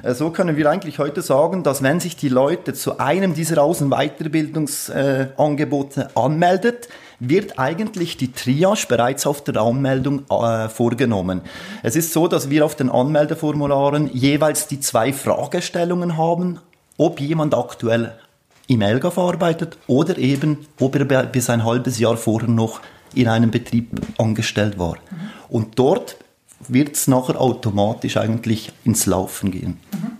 Äh, 0.03 0.13
so 0.13 0.33
können 0.33 0.59
wir 0.59 0.69
eigentlich 0.69 0.99
heute 0.99 1.23
sagen, 1.23 1.63
dass 1.63 1.83
wenn 1.83 1.99
sich 1.99 2.15
die 2.15 2.29
Leute 2.29 2.75
zu 2.75 2.99
einem 2.99 3.33
dieser 3.33 3.65
und 3.65 3.89
Weiterbildungsangebote 3.89 6.15
anmeldet, 6.15 6.91
wird 7.19 7.59
eigentlich 7.59 8.19
die 8.19 8.33
Triage 8.33 8.85
bereits 8.87 9.27
auf 9.27 9.43
der 9.45 9.57
Anmeldung 9.57 10.29
äh, 10.29 10.69
vorgenommen. 10.69 11.41
Es 11.83 11.97
ist 11.97 12.13
so, 12.13 12.29
dass 12.29 12.51
wir 12.51 12.67
auf 12.67 12.75
den 12.75 12.91
Anmeldeformularen 12.91 14.11
jeweils 14.13 14.67
die 14.67 14.81
zwei 14.81 15.15
Fragestellungen 15.15 16.19
haben, 16.19 16.59
ob 16.99 17.19
jemand 17.19 17.55
aktuell 17.55 18.13
im 18.71 18.83
ELGAF 18.83 19.19
arbeitet 19.19 19.77
oder 19.89 20.17
eben, 20.17 20.59
ob 20.79 20.95
er 20.95 21.25
bis 21.25 21.51
ein 21.51 21.65
halbes 21.65 21.99
Jahr 21.99 22.17
vorher 22.17 22.49
noch 22.49 22.81
in 23.15 23.27
einem 23.27 23.51
Betrieb 23.51 24.01
angestellt 24.17 24.79
war. 24.79 24.95
Mhm. 24.95 25.17
Und 25.49 25.79
dort 25.79 26.17
wird 26.69 26.95
es 26.95 27.09
nachher 27.09 27.41
automatisch 27.41 28.17
eigentlich 28.17 28.73
ins 28.85 29.07
Laufen 29.07 29.51
gehen. 29.51 29.79
Mhm. 29.93 30.20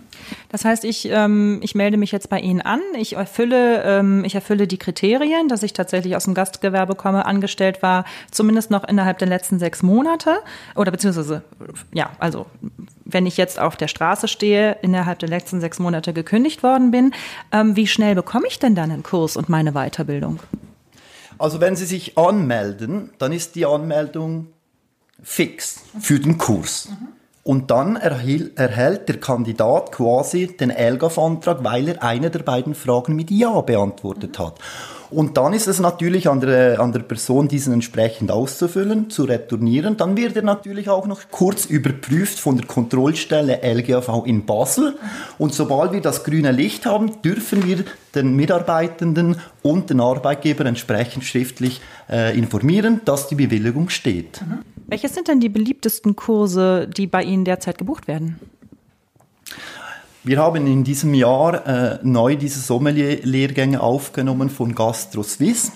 Das 0.51 0.65
heißt, 0.65 0.83
ich, 0.83 1.07
ähm, 1.09 1.59
ich 1.63 1.75
melde 1.75 1.95
mich 1.95 2.11
jetzt 2.11 2.27
bei 2.27 2.37
Ihnen 2.37 2.61
an, 2.61 2.81
ich 2.97 3.13
erfülle, 3.13 3.83
ähm, 3.83 4.25
ich 4.25 4.35
erfülle 4.35 4.67
die 4.67 4.77
Kriterien, 4.77 5.47
dass 5.47 5.63
ich 5.63 5.71
tatsächlich 5.71 6.17
aus 6.17 6.25
dem 6.25 6.33
Gastgewerbe 6.33 6.95
komme, 6.95 7.25
angestellt 7.25 7.81
war, 7.81 8.03
zumindest 8.31 8.69
noch 8.69 8.83
innerhalb 8.83 9.17
der 9.17 9.29
letzten 9.29 9.59
sechs 9.59 9.81
Monate 9.81 10.39
oder 10.75 10.91
beziehungsweise, 10.91 11.41
ja, 11.93 12.09
also 12.19 12.47
wenn 13.05 13.25
ich 13.25 13.37
jetzt 13.37 13.59
auf 13.59 13.77
der 13.77 13.87
Straße 13.87 14.27
stehe, 14.27 14.73
innerhalb 14.81 15.19
der 15.19 15.29
letzten 15.29 15.61
sechs 15.61 15.79
Monate 15.79 16.11
gekündigt 16.11 16.63
worden 16.63 16.91
bin, 16.91 17.13
ähm, 17.53 17.77
wie 17.77 17.87
schnell 17.87 18.15
bekomme 18.15 18.47
ich 18.47 18.59
denn 18.59 18.75
dann 18.75 18.91
einen 18.91 19.03
Kurs 19.03 19.37
und 19.37 19.47
meine 19.47 19.71
Weiterbildung? 19.71 20.41
Also 21.37 21.61
wenn 21.61 21.77
Sie 21.77 21.85
sich 21.85 22.17
anmelden, 22.17 23.11
dann 23.19 23.31
ist 23.31 23.55
die 23.55 23.65
Anmeldung 23.65 24.47
fix 25.23 25.81
für 25.99 26.19
den 26.19 26.37
Kurs. 26.37 26.89
Mhm. 26.89 27.20
Und 27.43 27.71
dann 27.71 27.95
erhielt, 27.95 28.57
erhält 28.57 29.09
der 29.09 29.19
Kandidat 29.19 29.91
quasi 29.91 30.47
den 30.47 30.69
ELGAF-Antrag, 30.69 31.63
weil 31.63 31.87
er 31.87 32.03
eine 32.03 32.29
der 32.29 32.43
beiden 32.43 32.75
Fragen 32.75 33.15
mit 33.15 33.31
Ja 33.31 33.61
beantwortet 33.61 34.37
hat. 34.37 34.59
Und 35.11 35.35
dann 35.35 35.53
ist 35.53 35.67
es 35.67 35.79
natürlich 35.79 36.29
an 36.29 36.39
der, 36.39 36.79
an 36.79 36.93
der 36.93 37.01
Person, 37.01 37.47
diesen 37.49 37.73
entsprechend 37.73 38.31
auszufüllen, 38.31 39.09
zu 39.09 39.25
retournieren. 39.25 39.97
Dann 39.97 40.15
wird 40.15 40.37
er 40.37 40.41
natürlich 40.41 40.89
auch 40.89 41.05
noch 41.05 41.19
kurz 41.29 41.65
überprüft 41.65 42.39
von 42.39 42.57
der 42.57 42.65
Kontrollstelle 42.65 43.59
LGAV 43.61 44.25
in 44.25 44.45
Basel. 44.45 44.95
Und 45.37 45.53
sobald 45.53 45.91
wir 45.91 46.01
das 46.01 46.23
grüne 46.23 46.51
Licht 46.51 46.85
haben, 46.85 47.21
dürfen 47.21 47.67
wir 47.67 47.83
den 48.15 48.35
Mitarbeitenden 48.35 49.35
und 49.61 49.89
den 49.89 49.99
Arbeitgeber 49.99 50.65
entsprechend 50.65 51.25
schriftlich 51.25 51.81
äh, 52.09 52.37
informieren, 52.37 53.01
dass 53.03 53.27
die 53.27 53.35
Bewilligung 53.35 53.89
steht. 53.89 54.41
Mhm. 54.41 54.59
Welche 54.87 55.09
sind 55.09 55.27
denn 55.27 55.39
die 55.39 55.49
beliebtesten 55.49 56.15
Kurse, 56.15 56.87
die 56.87 57.07
bei 57.07 57.23
Ihnen 57.23 57.45
derzeit 57.45 57.77
gebucht 57.77 58.07
werden? 58.07 58.39
Wir 60.23 60.37
haben 60.37 60.67
in 60.67 60.83
diesem 60.83 61.15
Jahr 61.15 61.65
äh, 61.65 61.99
neu 62.03 62.35
diese 62.35 62.59
Sommelier-Lehrgänge 62.59 63.81
aufgenommen 63.81 64.51
von 64.51 64.75
Gastro 64.75 65.23
Suisse. 65.23 65.71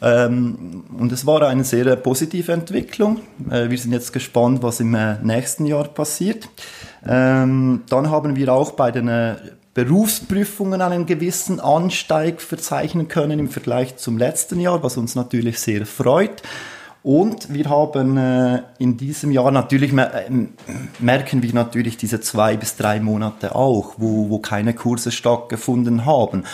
Ähm, 0.00 0.84
und 0.96 1.12
es 1.12 1.26
war 1.26 1.42
eine 1.42 1.64
sehr 1.64 1.96
positive 1.96 2.50
Entwicklung. 2.50 3.20
Äh, 3.50 3.68
wir 3.68 3.76
sind 3.76 3.92
jetzt 3.92 4.14
gespannt, 4.14 4.62
was 4.62 4.80
im 4.80 4.94
äh, 4.94 5.18
nächsten 5.22 5.66
Jahr 5.66 5.84
passiert. 5.84 6.48
Ähm, 7.06 7.82
dann 7.90 8.10
haben 8.10 8.36
wir 8.36 8.50
auch 8.54 8.70
bei 8.70 8.90
den 8.90 9.08
äh, 9.08 9.36
Berufsprüfungen 9.74 10.80
einen 10.80 11.04
gewissen 11.04 11.60
Ansteig 11.60 12.40
verzeichnen 12.40 13.06
können 13.06 13.38
im 13.38 13.50
Vergleich 13.50 13.98
zum 13.98 14.16
letzten 14.16 14.60
Jahr, 14.60 14.82
was 14.82 14.96
uns 14.96 15.14
natürlich 15.14 15.58
sehr 15.58 15.84
freut. 15.84 16.42
Und 17.02 17.52
wir 17.52 17.68
haben 17.70 18.16
äh, 18.16 18.62
in 18.78 18.96
diesem 18.96 19.30
Jahr 19.30 19.50
natürlich, 19.50 19.92
äh, 19.92 20.30
merken 20.98 21.42
wir 21.42 21.54
natürlich 21.54 21.96
diese 21.96 22.20
zwei 22.20 22.56
bis 22.56 22.76
drei 22.76 23.00
Monate 23.00 23.54
auch, 23.54 23.94
wo, 23.96 24.28
wo 24.28 24.38
keine 24.38 24.74
Kurse 24.74 25.10
stattgefunden 25.10 26.04
haben. 26.04 26.44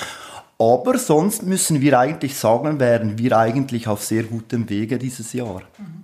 Aber 0.59 0.99
sonst 0.99 1.43
müssen 1.43 1.81
wir 1.81 1.99
eigentlich 1.99 2.37
sagen, 2.37 2.79
wären 2.79 3.19
wir 3.19 3.37
eigentlich 3.37 3.88
auf 3.88 4.05
sehr 4.05 4.23
gutem 4.23 4.71
Wege 4.71 4.99
dieses 4.99 5.33
Jahr. 5.33 5.62
Mhm 5.79 5.96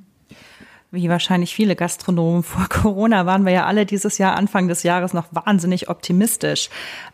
wie 0.93 1.09
wahrscheinlich 1.09 1.55
viele 1.55 1.75
Gastronomen 1.75 2.43
vor 2.43 2.67
Corona 2.69 3.25
waren 3.25 3.45
wir 3.45 3.53
ja 3.53 3.67
alle 3.67 3.87
dieses 3.87 4.19
Jahr, 4.19 4.37
Anfang 4.37 4.69
des 4.69 4.83
Jahres, 4.83 5.15
noch 5.15 5.27
wahnsinnig 5.31 5.89
optimistisch. 5.89 6.69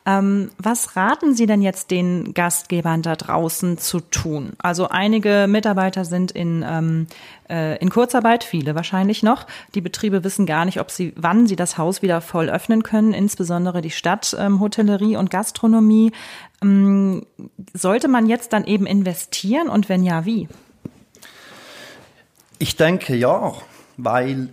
Ähm, 0.05 0.51
was 0.59 0.97
raten 0.97 1.35
Sie 1.35 1.47
denn 1.47 1.63
jetzt 1.63 1.93
den 1.93 2.35
Gastgebern 2.35 3.03
da 3.03 3.15
draußen 3.15 3.79
zu 3.79 4.01
tun? 4.01 4.55
Also 4.59 4.89
einige 4.89 5.47
Mitarbeiter 5.49 6.05
sind 6.05 6.33
in, 6.33 6.65
ähm, 6.69 7.07
äh, 7.49 7.79
in 7.79 7.89
Kurzarbeit, 7.89 8.43
viele 8.43 8.75
wahrscheinlich 8.75 9.23
noch. 9.23 9.47
Die 9.77 9.81
Betriebe 9.81 10.25
wissen 10.25 10.45
gar 10.45 10.65
nicht, 10.65 10.81
ob 10.81 10.91
sie, 10.91 11.13
wann 11.17 11.47
sie 11.47 11.57
das 11.57 11.79
Haus 11.79 12.03
wieder 12.03 12.21
voll 12.21 12.51
öffnen 12.51 12.83
können, 12.83 13.15
insbesondere 13.15 13.81
die 13.81 13.93
Stadt, 13.93 14.37
ähm, 14.39 14.59
Hotellerie 14.59 15.17
und 15.17 15.31
Gastronomie. 15.31 16.11
Ähm, 16.63 17.25
sollte 17.75 18.09
man 18.09 18.27
jetzt 18.27 18.53
dann 18.53 18.65
eben 18.65 18.87
investieren 18.87 19.69
und 19.69 19.89
wenn 19.89 20.03
ja, 20.03 20.25
wie? 20.25 20.49
Ich 22.59 22.75
denke 22.75 23.15
ja, 23.15 23.55
weil 23.99 24.49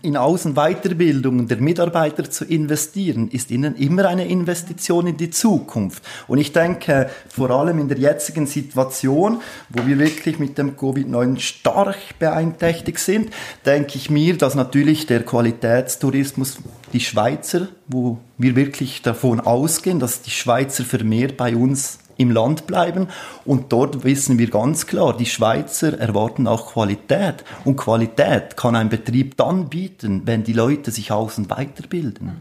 in 0.00 0.16
Außenweiterbildung 0.16 1.46
der 1.46 1.58
Mitarbeiter 1.58 2.28
zu 2.30 2.46
investieren, 2.46 3.28
ist 3.28 3.50
ihnen 3.50 3.76
immer 3.76 4.06
eine 4.06 4.26
Investition 4.26 5.06
in 5.06 5.18
die 5.18 5.28
Zukunft. 5.28 6.02
Und 6.26 6.38
ich 6.38 6.52
denke, 6.52 7.10
vor 7.28 7.50
allem 7.50 7.78
in 7.78 7.88
der 7.88 7.98
jetzigen 7.98 8.46
Situation, 8.46 9.42
wo 9.68 9.86
wir 9.86 9.98
wirklich 9.98 10.38
mit 10.38 10.56
dem 10.56 10.76
Covid-19 10.76 11.40
stark 11.40 11.98
beeinträchtigt 12.18 12.98
sind, 12.98 13.30
denke 13.66 13.96
ich 13.96 14.08
mir, 14.08 14.38
dass 14.38 14.54
natürlich 14.54 15.04
der 15.04 15.24
Qualitätstourismus 15.24 16.56
die 16.94 17.00
Schweizer, 17.00 17.68
wo 17.88 18.18
wir 18.38 18.56
wirklich 18.56 19.02
davon 19.02 19.40
ausgehen, 19.40 20.00
dass 20.00 20.22
die 20.22 20.30
Schweizer 20.30 20.84
vermehrt 20.84 21.36
bei 21.36 21.54
uns 21.54 21.98
im 22.16 22.30
Land 22.30 22.66
bleiben. 22.66 23.08
Und 23.44 23.72
dort 23.72 24.04
wissen 24.04 24.38
wir 24.38 24.50
ganz 24.50 24.86
klar, 24.86 25.16
die 25.16 25.26
Schweizer 25.26 25.98
erwarten 25.98 26.46
auch 26.46 26.72
Qualität. 26.72 27.44
Und 27.64 27.76
Qualität 27.76 28.56
kann 28.56 28.76
ein 28.76 28.88
Betrieb 28.88 29.36
dann 29.36 29.68
bieten, 29.68 30.22
wenn 30.24 30.44
die 30.44 30.52
Leute 30.52 30.90
sich 30.90 31.12
außen 31.12 31.50
weiterbilden. 31.50 32.32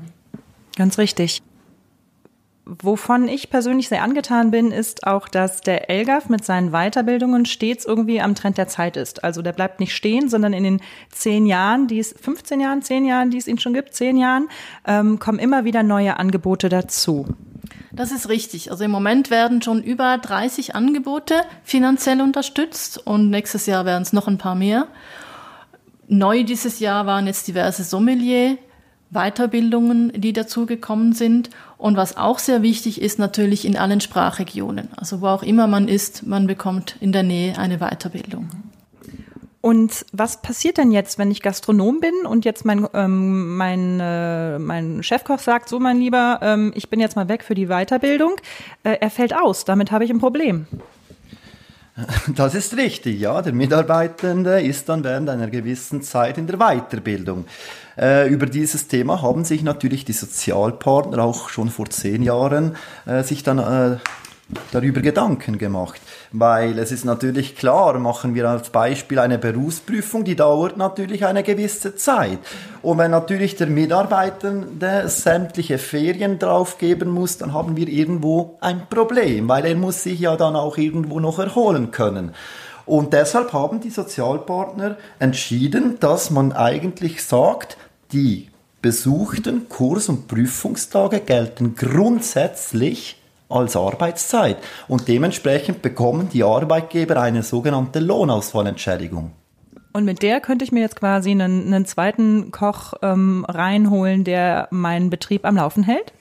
Ganz 0.75 0.97
richtig. 0.97 1.41
Wovon 2.67 3.27
ich 3.27 3.51
persönlich 3.51 3.89
sehr 3.89 4.01
angetan 4.01 4.49
bin, 4.49 4.71
ist 4.71 5.05
auch, 5.05 5.27
dass 5.27 5.61
der 5.61 5.91
ELGAF 5.91 6.29
mit 6.29 6.43
seinen 6.43 6.71
Weiterbildungen 6.71 7.45
stets 7.45 7.85
irgendwie 7.85 8.19
am 8.19 8.33
Trend 8.33 8.57
der 8.57 8.67
Zeit 8.67 8.97
ist. 8.97 9.23
Also 9.23 9.43
der 9.43 9.53
bleibt 9.53 9.79
nicht 9.79 9.95
stehen, 9.95 10.29
sondern 10.29 10.51
in 10.51 10.63
den 10.63 10.81
zehn 11.11 11.45
Jahren, 11.45 11.87
die 11.87 11.99
es, 11.99 12.15
15 12.19 12.59
Jahren, 12.59 12.81
zehn 12.81 13.05
Jahren, 13.05 13.29
die 13.29 13.37
es 13.37 13.47
ihn 13.47 13.59
schon 13.59 13.75
gibt, 13.75 13.93
zehn 13.93 14.17
Jahren, 14.17 14.49
ähm, 14.87 15.19
kommen 15.19 15.37
immer 15.37 15.63
wieder 15.63 15.83
neue 15.83 16.17
Angebote 16.17 16.67
dazu. 16.67 17.27
Das 17.95 18.11
ist 18.11 18.29
richtig. 18.29 18.71
Also 18.71 18.83
im 18.83 18.91
Moment 18.91 19.29
werden 19.29 19.61
schon 19.61 19.81
über 19.81 20.17
30 20.17 20.75
Angebote 20.75 21.35
finanziell 21.63 22.21
unterstützt 22.21 22.97
und 23.05 23.29
nächstes 23.29 23.65
Jahr 23.65 23.85
werden 23.85 24.03
es 24.03 24.13
noch 24.13 24.27
ein 24.27 24.37
paar 24.37 24.55
mehr. 24.55 24.87
Neu 26.07 26.43
dieses 26.43 26.79
Jahr 26.79 27.05
waren 27.05 27.25
jetzt 27.25 27.47
diverse 27.47 27.83
Sommelier 27.83 28.57
Weiterbildungen, 29.11 30.11
die 30.15 30.33
dazugekommen 30.33 31.13
sind. 31.13 31.49
Und 31.77 31.97
was 31.97 32.17
auch 32.17 32.39
sehr 32.39 32.61
wichtig 32.61 33.01
ist, 33.01 33.17
natürlich 33.17 33.65
in 33.65 33.77
allen 33.77 34.01
Sprachregionen. 34.01 34.89
Also 34.95 35.21
wo 35.21 35.27
auch 35.27 35.43
immer 35.43 35.67
man 35.67 35.87
ist, 35.87 36.25
man 36.25 36.47
bekommt 36.47 36.97
in 36.99 37.11
der 37.11 37.23
Nähe 37.23 37.57
eine 37.57 37.77
Weiterbildung. 37.77 38.49
Und 39.65 40.05
was 40.11 40.43
passiert 40.43 40.77
denn 40.77 40.91
jetzt, 40.91 41.17
wenn 41.17 41.31
ich 41.31 41.41
Gastronom 41.41 41.99
bin 41.99 42.13
und 42.27 42.45
jetzt 42.45 42.65
mein, 42.65 42.87
ähm, 42.93 43.57
mein, 43.57 43.99
äh, 43.99 44.59
mein 44.59 45.01
Chefkoch 45.01 45.39
sagt, 45.39 45.69
so 45.69 45.79
mein 45.79 45.97
Lieber, 45.97 46.37
ähm, 46.43 46.71
ich 46.75 46.87
bin 46.91 46.99
jetzt 46.99 47.15
mal 47.15 47.27
weg 47.29 47.43
für 47.43 47.55
die 47.55 47.65
Weiterbildung, 47.65 48.35
äh, 48.83 48.97
er 49.01 49.09
fällt 49.09 49.35
aus, 49.35 49.65
damit 49.65 49.89
habe 49.89 50.05
ich 50.05 50.11
ein 50.11 50.19
Problem. 50.19 50.67
Das 52.35 52.53
ist 52.53 52.77
richtig, 52.77 53.19
ja. 53.19 53.41
Der 53.41 53.53
Mitarbeitende 53.53 54.61
ist 54.61 54.87
dann 54.87 55.03
während 55.03 55.29
einer 55.29 55.47
gewissen 55.47 56.03
Zeit 56.03 56.37
in 56.37 56.45
der 56.45 56.57
Weiterbildung. 56.57 57.45
Äh, 57.97 58.29
über 58.29 58.45
dieses 58.45 58.87
Thema 58.87 59.23
haben 59.23 59.45
sich 59.45 59.63
natürlich 59.63 60.05
die 60.05 60.13
Sozialpartner 60.13 61.23
auch 61.23 61.49
schon 61.49 61.69
vor 61.69 61.89
zehn 61.89 62.21
Jahren 62.21 62.75
äh, 63.07 63.23
sich 63.23 63.41
dann 63.41 63.57
äh, 63.57 63.97
darüber 64.71 65.01
Gedanken 65.01 65.57
gemacht. 65.57 66.01
Weil 66.37 66.79
es 66.79 66.91
ist 66.91 67.05
natürlich 67.05 67.55
klar, 67.55 67.97
machen 67.97 68.35
wir 68.35 68.49
als 68.49 68.69
Beispiel 68.69 69.19
eine 69.19 69.37
Berufsprüfung, 69.37 70.25
die 70.25 70.35
dauert 70.35 70.75
natürlich 70.75 71.25
eine 71.25 71.43
gewisse 71.43 71.95
Zeit. 71.95 72.39
Und 72.81 72.97
wenn 72.97 73.11
natürlich 73.11 73.55
der 73.55 73.67
Mitarbeitende 73.67 75.07
sämtliche 75.07 75.77
Ferien 75.77 76.37
draufgeben 76.37 77.09
muss, 77.09 77.37
dann 77.37 77.53
haben 77.53 77.77
wir 77.77 77.87
irgendwo 77.87 78.57
ein 78.59 78.81
Problem, 78.89 79.47
weil 79.47 79.63
er 79.63 79.75
muss 79.75 80.03
sich 80.03 80.19
ja 80.19 80.35
dann 80.35 80.57
auch 80.57 80.77
irgendwo 80.77 81.21
noch 81.21 81.39
erholen 81.39 81.91
können. 81.91 82.33
Und 82.85 83.13
deshalb 83.13 83.53
haben 83.53 83.79
die 83.79 83.89
Sozialpartner 83.89 84.97
entschieden, 85.19 86.01
dass 86.01 86.31
man 86.31 86.51
eigentlich 86.51 87.23
sagt, 87.23 87.77
die 88.11 88.49
besuchten 88.81 89.69
Kurs- 89.69 90.09
und 90.09 90.27
Prüfungstage 90.27 91.21
gelten 91.21 91.75
grundsätzlich 91.75 93.21
als 93.49 93.75
Arbeitszeit 93.75 94.57
und 94.87 95.07
dementsprechend 95.07 95.81
bekommen 95.81 96.29
die 96.29 96.43
Arbeitgeber 96.43 97.21
eine 97.21 97.43
sogenannte 97.43 97.99
Lohnausfallentschädigung. 97.99 99.31
Und 99.93 100.03
mit 100.03 100.23
der 100.23 100.41
könnte 100.41 100.65
ich 100.65 100.73
mir 100.73 100.81
jetzt 100.81 100.97
quasi 100.97 101.31
einen, 101.31 101.67
einen 101.67 101.85
zweiten 101.85 102.51
Koch 102.51 102.95
ähm, 103.01 103.45
reinholen, 103.47 104.25
der 104.25 104.67
meinen 104.69 105.09
Betrieb 105.09 105.45
am 105.45 105.55
Laufen 105.55 105.83
hält? 105.83 106.11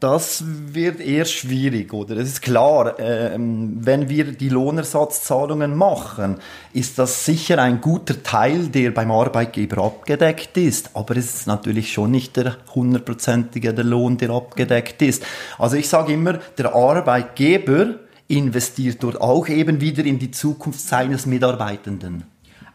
Das 0.00 0.42
wird 0.46 0.98
eher 0.98 1.26
schwierig, 1.26 1.92
oder? 1.92 2.16
Es 2.16 2.28
ist 2.28 2.40
klar, 2.40 2.98
äh, 2.98 3.32
wenn 3.36 4.08
wir 4.08 4.32
die 4.32 4.48
Lohnersatzzahlungen 4.48 5.76
machen, 5.76 6.36
ist 6.72 6.98
das 6.98 7.26
sicher 7.26 7.58
ein 7.58 7.82
guter 7.82 8.22
Teil, 8.22 8.68
der 8.68 8.92
beim 8.92 9.10
Arbeitgeber 9.10 9.84
abgedeckt 9.84 10.56
ist. 10.56 10.96
Aber 10.96 11.18
es 11.18 11.34
ist 11.34 11.46
natürlich 11.46 11.92
schon 11.92 12.12
nicht 12.12 12.34
der 12.38 12.56
hundertprozentige 12.74 13.74
der 13.74 13.84
Lohn, 13.84 14.16
der 14.16 14.30
abgedeckt 14.30 15.02
ist. 15.02 15.22
Also 15.58 15.76
ich 15.76 15.86
sage 15.86 16.14
immer, 16.14 16.38
der 16.56 16.74
Arbeitgeber 16.74 17.96
investiert 18.26 19.02
dort 19.02 19.20
auch 19.20 19.48
eben 19.48 19.82
wieder 19.82 20.02
in 20.04 20.18
die 20.18 20.30
Zukunft 20.30 20.80
seines 20.80 21.26
Mitarbeitenden. 21.26 22.24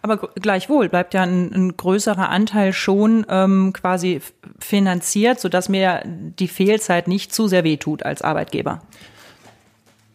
Aber 0.05 0.17
gleichwohl 0.35 0.87
bleibt 0.87 1.15
ja 1.15 1.23
ein, 1.23 1.51
ein 1.51 1.77
größerer 1.77 2.29
Anteil 2.29 2.73
schon 2.73 3.25
ähm, 3.27 3.73
quasi 3.73 4.21
finanziert, 4.59 5.39
sodass 5.39 5.67
mir 5.67 6.03
die 6.05 6.47
Fehlzeit 6.47 7.07
nicht 7.07 7.33
zu 7.33 7.47
sehr 7.47 7.63
wehtut 7.63 8.03
als 8.03 8.21
Arbeitgeber. 8.21 8.83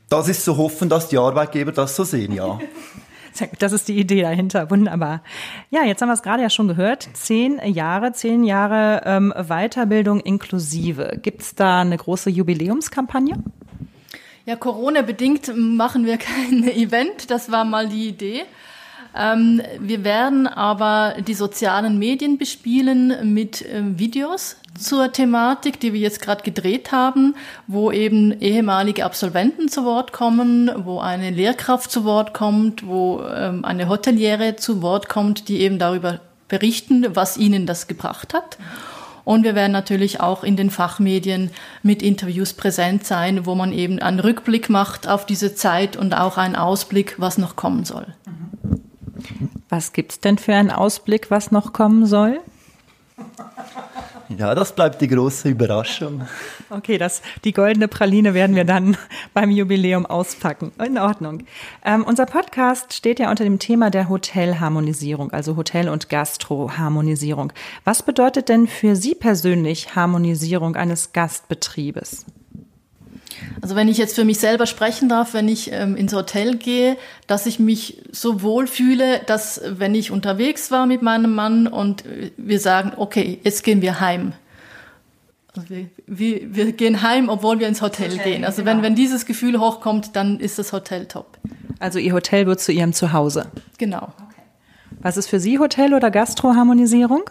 Das 0.09 0.29
ist 0.29 0.45
zu 0.45 0.57
hoffen, 0.57 0.89
dass 0.89 1.09
die 1.09 1.19
Arbeitgeber 1.19 1.73
das 1.73 1.97
so 1.97 2.05
sehen, 2.05 2.33
ja. 2.33 2.61
Das 3.59 3.73
ist 3.73 3.89
die 3.89 3.97
Idee 3.97 4.23
dahinter. 4.23 4.71
Wunderbar. 4.71 5.23
Ja, 5.71 5.85
jetzt 5.85 6.03
haben 6.03 6.09
wir 6.09 6.15
es 6.15 6.23
gerade 6.23 6.43
ja 6.43 6.51
schon 6.51 6.69
gehört. 6.69 7.09
Zehn 7.15 7.61
Jahre, 7.65 8.13
zehn 8.13 8.45
Jahre 8.45 9.03
ähm, 9.07 9.33
Weiterbildung 9.49 10.21
inklusive. 10.21 11.19
Gibt 11.23 11.41
es 11.43 11.55
da 11.55 11.81
eine 11.81 11.97
große 11.97 12.29
Jubiläumskampagne? 12.29 13.43
Ja, 14.47 14.57
Corona-bedingt 14.57 15.53
machen 15.57 16.07
wir 16.07 16.19
kein 16.19 16.65
Event. 16.69 17.31
Das 17.31 17.51
war 17.51 17.65
mal 17.65 17.89
die 17.89 18.09
Idee. 18.09 18.43
Ähm, 19.17 19.61
wir 19.81 20.05
werden 20.05 20.47
aber 20.47 21.17
die 21.27 21.35
sozialen 21.35 21.99
Medien 21.99 22.39
bespielen 22.39 23.35
mit 23.35 23.63
äh, 23.63 23.83
Videos 23.99 24.57
zur 24.79 25.13
Thematik, 25.13 25.81
die 25.81 25.93
wir 25.93 26.01
jetzt 26.01 26.23
gerade 26.23 26.43
gedreht 26.43 26.93
haben, 26.93 27.35
wo 27.67 27.91
eben 27.91 28.33
ehemalige 28.41 29.05
Absolventen 29.05 29.69
zu 29.69 29.85
Wort 29.85 30.13
kommen, 30.13 30.71
wo 30.85 31.01
eine 31.01 31.31
Lehrkraft 31.31 31.91
zu 31.91 32.05
Wort 32.05 32.35
kommt, 32.35 32.87
wo 32.87 33.23
ähm, 33.23 33.65
eine 33.65 33.89
Hoteliere 33.89 34.57
zu 34.57 34.81
Wort 34.81 35.09
kommt, 35.09 35.49
die 35.49 35.61
eben 35.61 35.79
darüber 35.79 36.21
berichten, 36.49 37.07
was 37.15 37.37
ihnen 37.37 37.67
das 37.67 37.87
gebracht 37.89 38.33
hat. 38.33 38.59
Und 39.25 39.45
wir 39.45 39.55
werden 39.55 39.73
natürlich 39.73 40.21
auch 40.21 40.43
in 40.43 40.57
den 40.57 40.71
Fachmedien 40.71 41.51
mit 41.83 42.03
Interviews 42.03 42.53
präsent 42.53 43.05
sein, 43.05 43.45
wo 43.47 43.55
man 43.55 43.73
eben 43.73 44.01
einen 44.01 44.19
Rückblick 44.19 44.71
macht 44.71 45.09
auf 45.09 45.27
diese 45.27 45.55
Zeit 45.55 45.97
und 45.97 46.15
auch 46.15 46.39
einen 46.39 46.57
Ausblick, 46.57 47.17
was 47.19 47.39
noch 47.39 47.55
kommen 47.55 47.85
soll. 47.85 48.07
Was 49.69 49.93
gibt's 49.93 50.21
denn 50.21 50.39
für 50.39 50.55
einen 50.55 50.71
Ausblick, 50.71 51.31
was 51.31 51.51
noch 51.51 51.73
kommen 51.73 52.07
soll? 52.07 52.41
Ja, 54.39 54.55
das 54.55 54.75
bleibt 54.75 55.01
die 55.01 55.09
große 55.09 55.49
Überraschung. 55.49 56.23
Okay, 56.71 56.99
das, 56.99 57.21
die 57.43 57.53
goldene 57.53 57.89
Praline 57.89 58.33
werden 58.33 58.55
wir 58.55 58.65
dann 58.65 58.97
beim 59.35 59.51
Jubiläum 59.51 60.07
auspacken. 60.07 60.71
In 60.85 60.99
Ordnung. 60.99 61.43
Ähm, 61.85 62.05
unser 62.05 62.27
Podcast 62.27 62.95
steht 62.95 63.19
ja 63.19 63.29
unter 63.29 63.43
dem 63.43 63.59
Thema 63.59 63.91
der 63.91 64.09
Hotelharmonisierung, 64.09 65.33
also 65.33 65.57
Hotel- 65.57 65.89
und 65.89 66.09
Gastroharmonisierung. 66.09 67.53
Was 67.85 68.05
bedeutet 68.05 68.49
denn 68.49 68.69
für 68.69 68.95
Sie 68.95 69.17
persönlich 69.17 69.97
Harmonisierung 69.97 70.77
eines 70.77 71.13
Gastbetriebes? 71.13 72.25
Also 73.61 73.77
wenn 73.77 73.89
ich 73.89 73.99
jetzt 73.99 74.15
für 74.15 74.25
mich 74.25 74.39
selber 74.39 74.67
sprechen 74.67 75.09
darf, 75.09 75.35
wenn 75.35 75.49
ich 75.49 75.73
ähm, 75.73 75.97
ins 75.97 76.15
Hotel 76.15 76.57
gehe, 76.57 76.97
dass 77.27 77.47
ich 77.47 77.59
mich 77.59 78.03
so 78.13 78.43
wohl 78.43 78.67
fühle, 78.67 79.21
dass 79.27 79.61
wenn 79.65 79.95
ich 79.95 80.11
unterwegs 80.11 80.71
war 80.71 80.87
mit 80.87 81.03
meinem 81.03 81.35
Mann 81.35 81.67
und 81.67 82.07
äh, 82.07 82.31
wir 82.37 82.61
sagen, 82.61 82.93
okay, 82.97 83.41
jetzt 83.43 83.65
gehen 83.65 83.83
wir 83.83 84.01
heim. 84.01 84.33
Also 85.57 85.69
wir, 85.69 85.87
wir, 86.07 86.55
wir 86.55 86.73
gehen 86.73 87.03
heim, 87.03 87.29
obwohl 87.29 87.59
wir 87.59 87.67
ins 87.67 87.83
Hotel, 87.83 88.13
Hotel 88.13 88.25
gehen. 88.25 88.45
Also 88.45 88.63
genau. 88.63 88.77
wenn, 88.77 88.83
wenn 88.83 88.95
dieses 88.95 89.27
Gefühl 89.27 89.59
hochkommt, 89.59 90.15
dann 90.15 90.39
ist 90.39 90.59
das 90.59 90.73
Hotel 90.73 91.07
top. 91.07 91.39
Also 91.81 91.99
Ihr 91.99 92.13
Hotel 92.13 92.47
wird 92.47 92.61
zu 92.61 92.73
Ihrem 92.73 92.93
Zuhause. 92.93 93.47
Genau. 93.79 94.03
Okay. 94.03 94.43
Was 95.01 95.17
ist 95.17 95.29
für 95.29 95.41
Sie 95.41 95.59
Hotel- 95.59 95.95
oder 95.95 96.11
Gastroharmonisierung? 96.11 97.23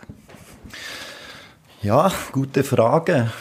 Ja, 1.82 2.12
gute 2.34 2.65
Frage. 2.65 3.32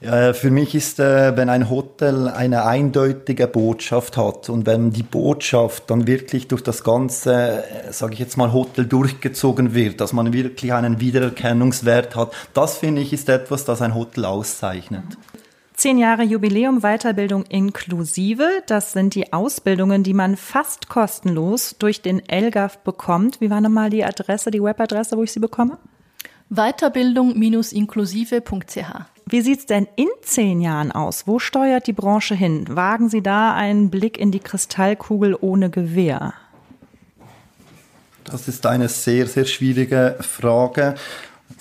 Für 0.00 0.50
mich 0.50 0.74
ist, 0.74 0.98
äh, 0.98 1.36
wenn 1.36 1.48
ein 1.48 1.70
Hotel 1.70 2.26
eine 2.26 2.64
eindeutige 2.64 3.46
Botschaft 3.46 4.16
hat 4.16 4.48
und 4.48 4.66
wenn 4.66 4.90
die 4.90 5.04
Botschaft 5.04 5.88
dann 5.88 6.08
wirklich 6.08 6.48
durch 6.48 6.64
das 6.64 6.82
ganze, 6.82 7.62
äh, 7.62 7.92
sage 7.92 8.14
ich 8.14 8.18
jetzt 8.18 8.36
mal, 8.36 8.52
Hotel 8.52 8.86
durchgezogen 8.86 9.72
wird, 9.72 10.00
dass 10.00 10.12
man 10.12 10.32
wirklich 10.32 10.72
einen 10.72 10.98
Wiedererkennungswert 10.98 12.16
hat, 12.16 12.32
das 12.54 12.78
finde 12.78 13.02
ich 13.02 13.12
ist 13.12 13.28
etwas, 13.28 13.64
das 13.64 13.82
ein 13.82 13.94
Hotel 13.94 14.24
auszeichnet. 14.24 15.04
Zehn 15.74 15.96
Jahre 15.96 16.24
Jubiläum 16.24 16.80
Weiterbildung 16.80 17.44
inklusive. 17.44 18.48
Das 18.66 18.92
sind 18.92 19.14
die 19.14 19.32
Ausbildungen, 19.32 20.02
die 20.02 20.12
man 20.12 20.36
fast 20.36 20.88
kostenlos 20.88 21.76
durch 21.78 22.02
den 22.02 22.20
LGAF 22.30 22.78
bekommt. 22.78 23.40
Wie 23.40 23.48
war 23.48 23.60
nochmal 23.60 23.90
die 23.90 24.04
Adresse, 24.04 24.50
die 24.50 24.62
Webadresse, 24.62 25.16
wo 25.16 25.22
ich 25.22 25.32
sie 25.32 25.40
bekomme? 25.40 25.78
Weiterbildung-inklusive.ch. 26.50 28.84
Wie 29.26 29.40
sieht's 29.40 29.66
denn 29.66 29.86
in 29.94 30.08
zehn 30.22 30.60
Jahren 30.60 30.90
aus? 30.90 31.28
Wo 31.28 31.38
steuert 31.38 31.86
die 31.86 31.92
Branche 31.92 32.34
hin? 32.34 32.64
Wagen 32.68 33.08
Sie 33.08 33.22
da 33.22 33.54
einen 33.54 33.90
Blick 33.90 34.18
in 34.18 34.32
die 34.32 34.40
Kristallkugel 34.40 35.38
ohne 35.40 35.70
Gewehr? 35.70 36.34
Das 38.24 38.48
ist 38.48 38.66
eine 38.66 38.88
sehr, 38.88 39.28
sehr 39.28 39.44
schwierige 39.44 40.16
Frage 40.20 40.96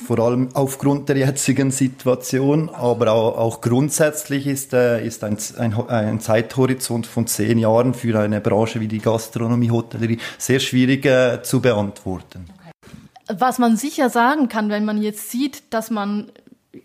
vor 0.05 0.19
allem 0.19 0.49
aufgrund 0.53 1.09
der 1.09 1.17
jetzigen 1.17 1.71
Situation, 1.71 2.69
aber 2.69 3.11
auch, 3.11 3.37
auch 3.37 3.61
grundsätzlich 3.61 4.47
ist, 4.47 4.73
äh, 4.73 5.05
ist 5.05 5.23
ein, 5.23 5.37
ein, 5.57 5.73
ein, 5.89 6.19
Zeithorizont 6.19 7.05
von 7.05 7.27
zehn 7.27 7.57
Jahren 7.57 7.93
für 7.93 8.19
eine 8.19 8.41
Branche 8.41 8.79
wie 8.79 8.87
die 8.87 8.99
Gastronomie, 8.99 9.71
Hotellerie 9.71 10.19
sehr 10.37 10.59
schwierig 10.59 11.05
äh, 11.05 11.41
zu 11.43 11.59
beantworten. 11.59 12.45
Was 13.29 13.59
man 13.59 13.77
sicher 13.77 14.09
sagen 14.09 14.49
kann, 14.49 14.69
wenn 14.69 14.85
man 14.85 15.01
jetzt 15.01 15.29
sieht, 15.29 15.63
dass 15.71 15.91
man 15.91 16.31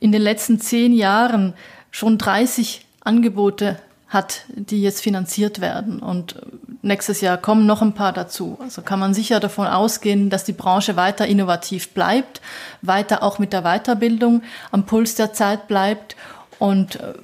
in 0.00 0.12
den 0.12 0.22
letzten 0.22 0.60
zehn 0.60 0.92
Jahren 0.92 1.54
schon 1.90 2.18
30 2.18 2.86
Angebote 3.00 3.78
hat, 4.08 4.42
die 4.48 4.80
jetzt 4.80 5.02
finanziert 5.02 5.60
werden. 5.60 6.00
Und 6.00 6.36
nächstes 6.82 7.20
Jahr 7.20 7.36
kommen 7.36 7.66
noch 7.66 7.82
ein 7.82 7.94
paar 7.94 8.12
dazu. 8.12 8.58
Also 8.60 8.82
kann 8.82 9.00
man 9.00 9.12
sicher 9.12 9.40
davon 9.40 9.66
ausgehen, 9.66 10.30
dass 10.30 10.44
die 10.44 10.52
Branche 10.52 10.96
weiter 10.96 11.26
innovativ 11.26 11.90
bleibt, 11.90 12.40
weiter 12.80 13.22
auch 13.22 13.38
mit 13.38 13.52
der 13.52 13.62
Weiterbildung 13.62 14.42
am 14.70 14.86
Puls 14.86 15.16
der 15.16 15.32
Zeit 15.32 15.66
bleibt 15.66 16.16
und 16.58 16.96
äh, 16.96 17.14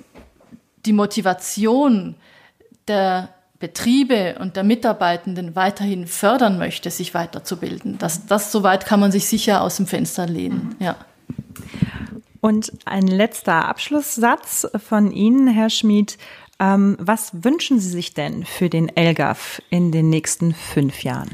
die 0.85 0.93
Motivation 0.93 2.17
der 2.89 3.29
Betriebe 3.61 4.37
und 4.41 4.57
der 4.57 4.65
Mitarbeitenden 4.65 5.55
weiterhin 5.55 6.07
fördern 6.07 6.59
möchte, 6.59 6.91
sich 6.91 7.13
weiterzubilden. 7.13 7.99
Das, 7.99 8.27
das 8.27 8.51
soweit 8.51 8.87
kann 8.87 9.01
man 9.01 9.13
sich 9.13 9.27
sicher 9.29 9.63
aus 9.63 9.77
dem 9.77 9.87
Fenster 9.87 10.27
lehnen. 10.27 10.75
Ja. 10.81 10.97
Und 12.41 12.73
ein 12.87 13.07
letzter 13.07 13.69
Abschlusssatz 13.69 14.67
von 14.77 15.13
Ihnen, 15.13 15.47
Herr 15.47 15.69
Schmid. 15.69 16.17
Ähm, 16.59 16.97
was 16.99 17.45
wünschen 17.45 17.81
Sie 17.81 17.91
sich 17.91 18.15
denn 18.15 18.47
für 18.47 18.71
den 18.71 18.89
ELGAF 18.89 19.61
in 19.69 19.93
den 19.93 20.09
nächsten 20.09 20.55
fünf 20.55 21.05
Jahren? 21.05 21.29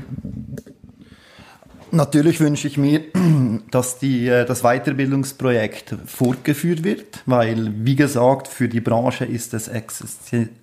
Natürlich 1.96 2.40
wünsche 2.40 2.68
ich 2.68 2.76
mir, 2.76 3.04
dass 3.70 3.98
die, 3.98 4.28
äh, 4.28 4.44
das 4.44 4.60
Weiterbildungsprojekt 4.60 5.94
fortgeführt 6.04 6.84
wird, 6.84 7.22
weil, 7.24 7.72
wie 7.74 7.96
gesagt, 7.96 8.48
für 8.48 8.68
die 8.68 8.82
Branche 8.82 9.24
ist 9.24 9.54
es 9.54 9.70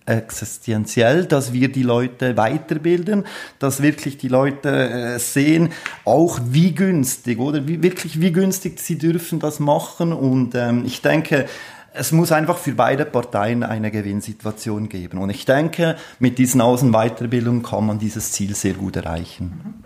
existenziell, 0.05 1.25
dass 1.25 1.51
wir 1.51 1.71
die 1.71 1.81
Leute 1.81 2.37
weiterbilden, 2.37 3.25
dass 3.57 3.81
wirklich 3.81 4.19
die 4.19 4.27
Leute 4.27 4.69
äh, 4.69 5.17
sehen, 5.17 5.69
auch 6.05 6.39
wie 6.45 6.75
günstig 6.75 7.39
oder 7.39 7.67
wie, 7.67 7.81
wirklich 7.81 8.21
wie 8.21 8.31
günstig 8.31 8.79
sie 8.79 8.99
dürfen 8.99 9.39
das 9.39 9.59
machen. 9.59 10.13
Und 10.13 10.53
ähm, 10.53 10.83
ich 10.85 11.01
denke, 11.01 11.47
es 11.95 12.11
muss 12.11 12.31
einfach 12.31 12.59
für 12.59 12.73
beide 12.73 13.05
Parteien 13.05 13.63
eine 13.63 13.89
Gewinnsituation 13.89 14.87
geben. 14.87 15.17
Und 15.17 15.31
ich 15.31 15.45
denke, 15.45 15.95
mit 16.19 16.37
diesen 16.37 16.61
Außenweiterbildungen 16.61 17.63
kann 17.63 17.87
man 17.87 17.97
dieses 17.97 18.31
Ziel 18.33 18.53
sehr 18.53 18.73
gut 18.73 18.97
erreichen. 18.97 19.83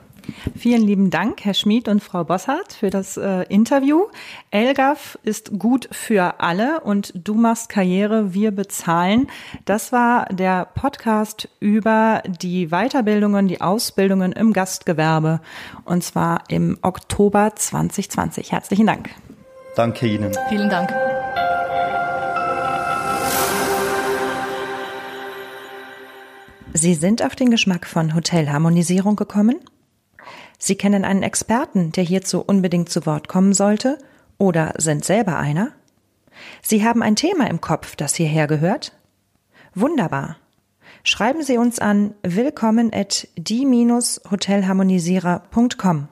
Vielen 0.56 0.82
lieben 0.82 1.10
Dank, 1.10 1.46
Herr 1.46 1.54
Schmid 1.54 1.88
und 1.88 2.04
Frau 2.04 2.24
Bossart, 2.24 2.74
für 2.74 2.90
das 2.90 3.18
äh, 3.18 3.44
Interview. 3.44 4.06
Elgaf 4.52 5.18
ist 5.24 5.58
gut 5.60 5.88
für 5.92 6.40
alle 6.40 6.82
und 6.82 7.13
du 7.16 7.36
machst 7.36 7.70
Karriere, 7.70 8.34
wir 8.34 8.52
bezahlen. 8.52 9.28
Das 9.66 9.92
war 9.92 10.26
der 10.28 10.66
Podcast 10.66 11.50
über 11.60 12.24
die 12.26 12.68
Weiterbildungen, 12.68 13.48
die 13.48 13.62
Ausbildungen 13.62 14.32
im 14.32 14.54
Gastgewerbe 14.54 15.42
und 15.86 16.04
zwar 16.04 16.44
im 16.50 16.78
Oktober 16.82 17.54
2020. 17.56 18.52
Herzlichen 18.52 18.88
Dank. 18.88 19.10
Danke 19.76 20.08
Ihnen. 20.08 20.36
Vielen 20.50 20.70
Dank. 20.70 20.92
Sie 26.74 26.94
sind 26.94 27.24
auf 27.24 27.36
den 27.36 27.50
Geschmack 27.50 27.88
von 27.88 28.13
Hotelharmonisierung 28.13 29.16
gekommen? 29.16 29.60
Sie 30.58 30.76
kennen 30.76 31.06
einen 31.06 31.24
Experten, 31.24 31.92
der 31.92 32.04
hierzu 32.04 32.42
unbedingt 32.42 32.90
zu 32.90 33.06
Wort 33.06 33.28
kommen 33.28 33.54
sollte, 33.54 34.00
oder 34.38 34.74
sind 34.78 35.06
selber 35.06 35.38
einer? 35.38 35.72
Sie 36.62 36.86
haben 36.86 37.02
ein 37.02 37.16
Thema 37.16 37.50
im 37.50 37.62
Kopf, 37.62 37.96
das 37.96 38.13
hierher 38.16 38.46
gehört? 38.48 38.92
Wunderbar. 39.74 40.36
Schreiben 41.04 41.42
Sie 41.44 41.58
uns 41.58 41.80
an 41.80 42.13
willkommen 42.24 42.92
at 42.94 43.28
die-hotelharmonisierer.com. 43.38 46.08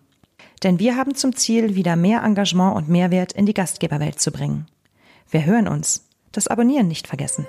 Denn 0.64 0.80
wir 0.80 0.98
haben 0.98 1.16
zum 1.16 1.36
Ziel, 1.36 1.76
wieder 1.76 1.96
mehr 1.96 2.24
Engagement 2.24 2.76
und 2.76 2.90
Mehrwert 2.90 3.32
in 3.34 3.46
die 3.46 3.54
Gastgeberwelt 3.54 4.20
zu 4.20 4.32
bringen. 4.32 4.68
Wir 5.30 5.46
hören 5.46 5.68
uns. 5.68 6.06
Das 6.32 6.48
Abonnieren 6.48 6.88
nicht 6.88 7.08
vergessen. 7.08 7.48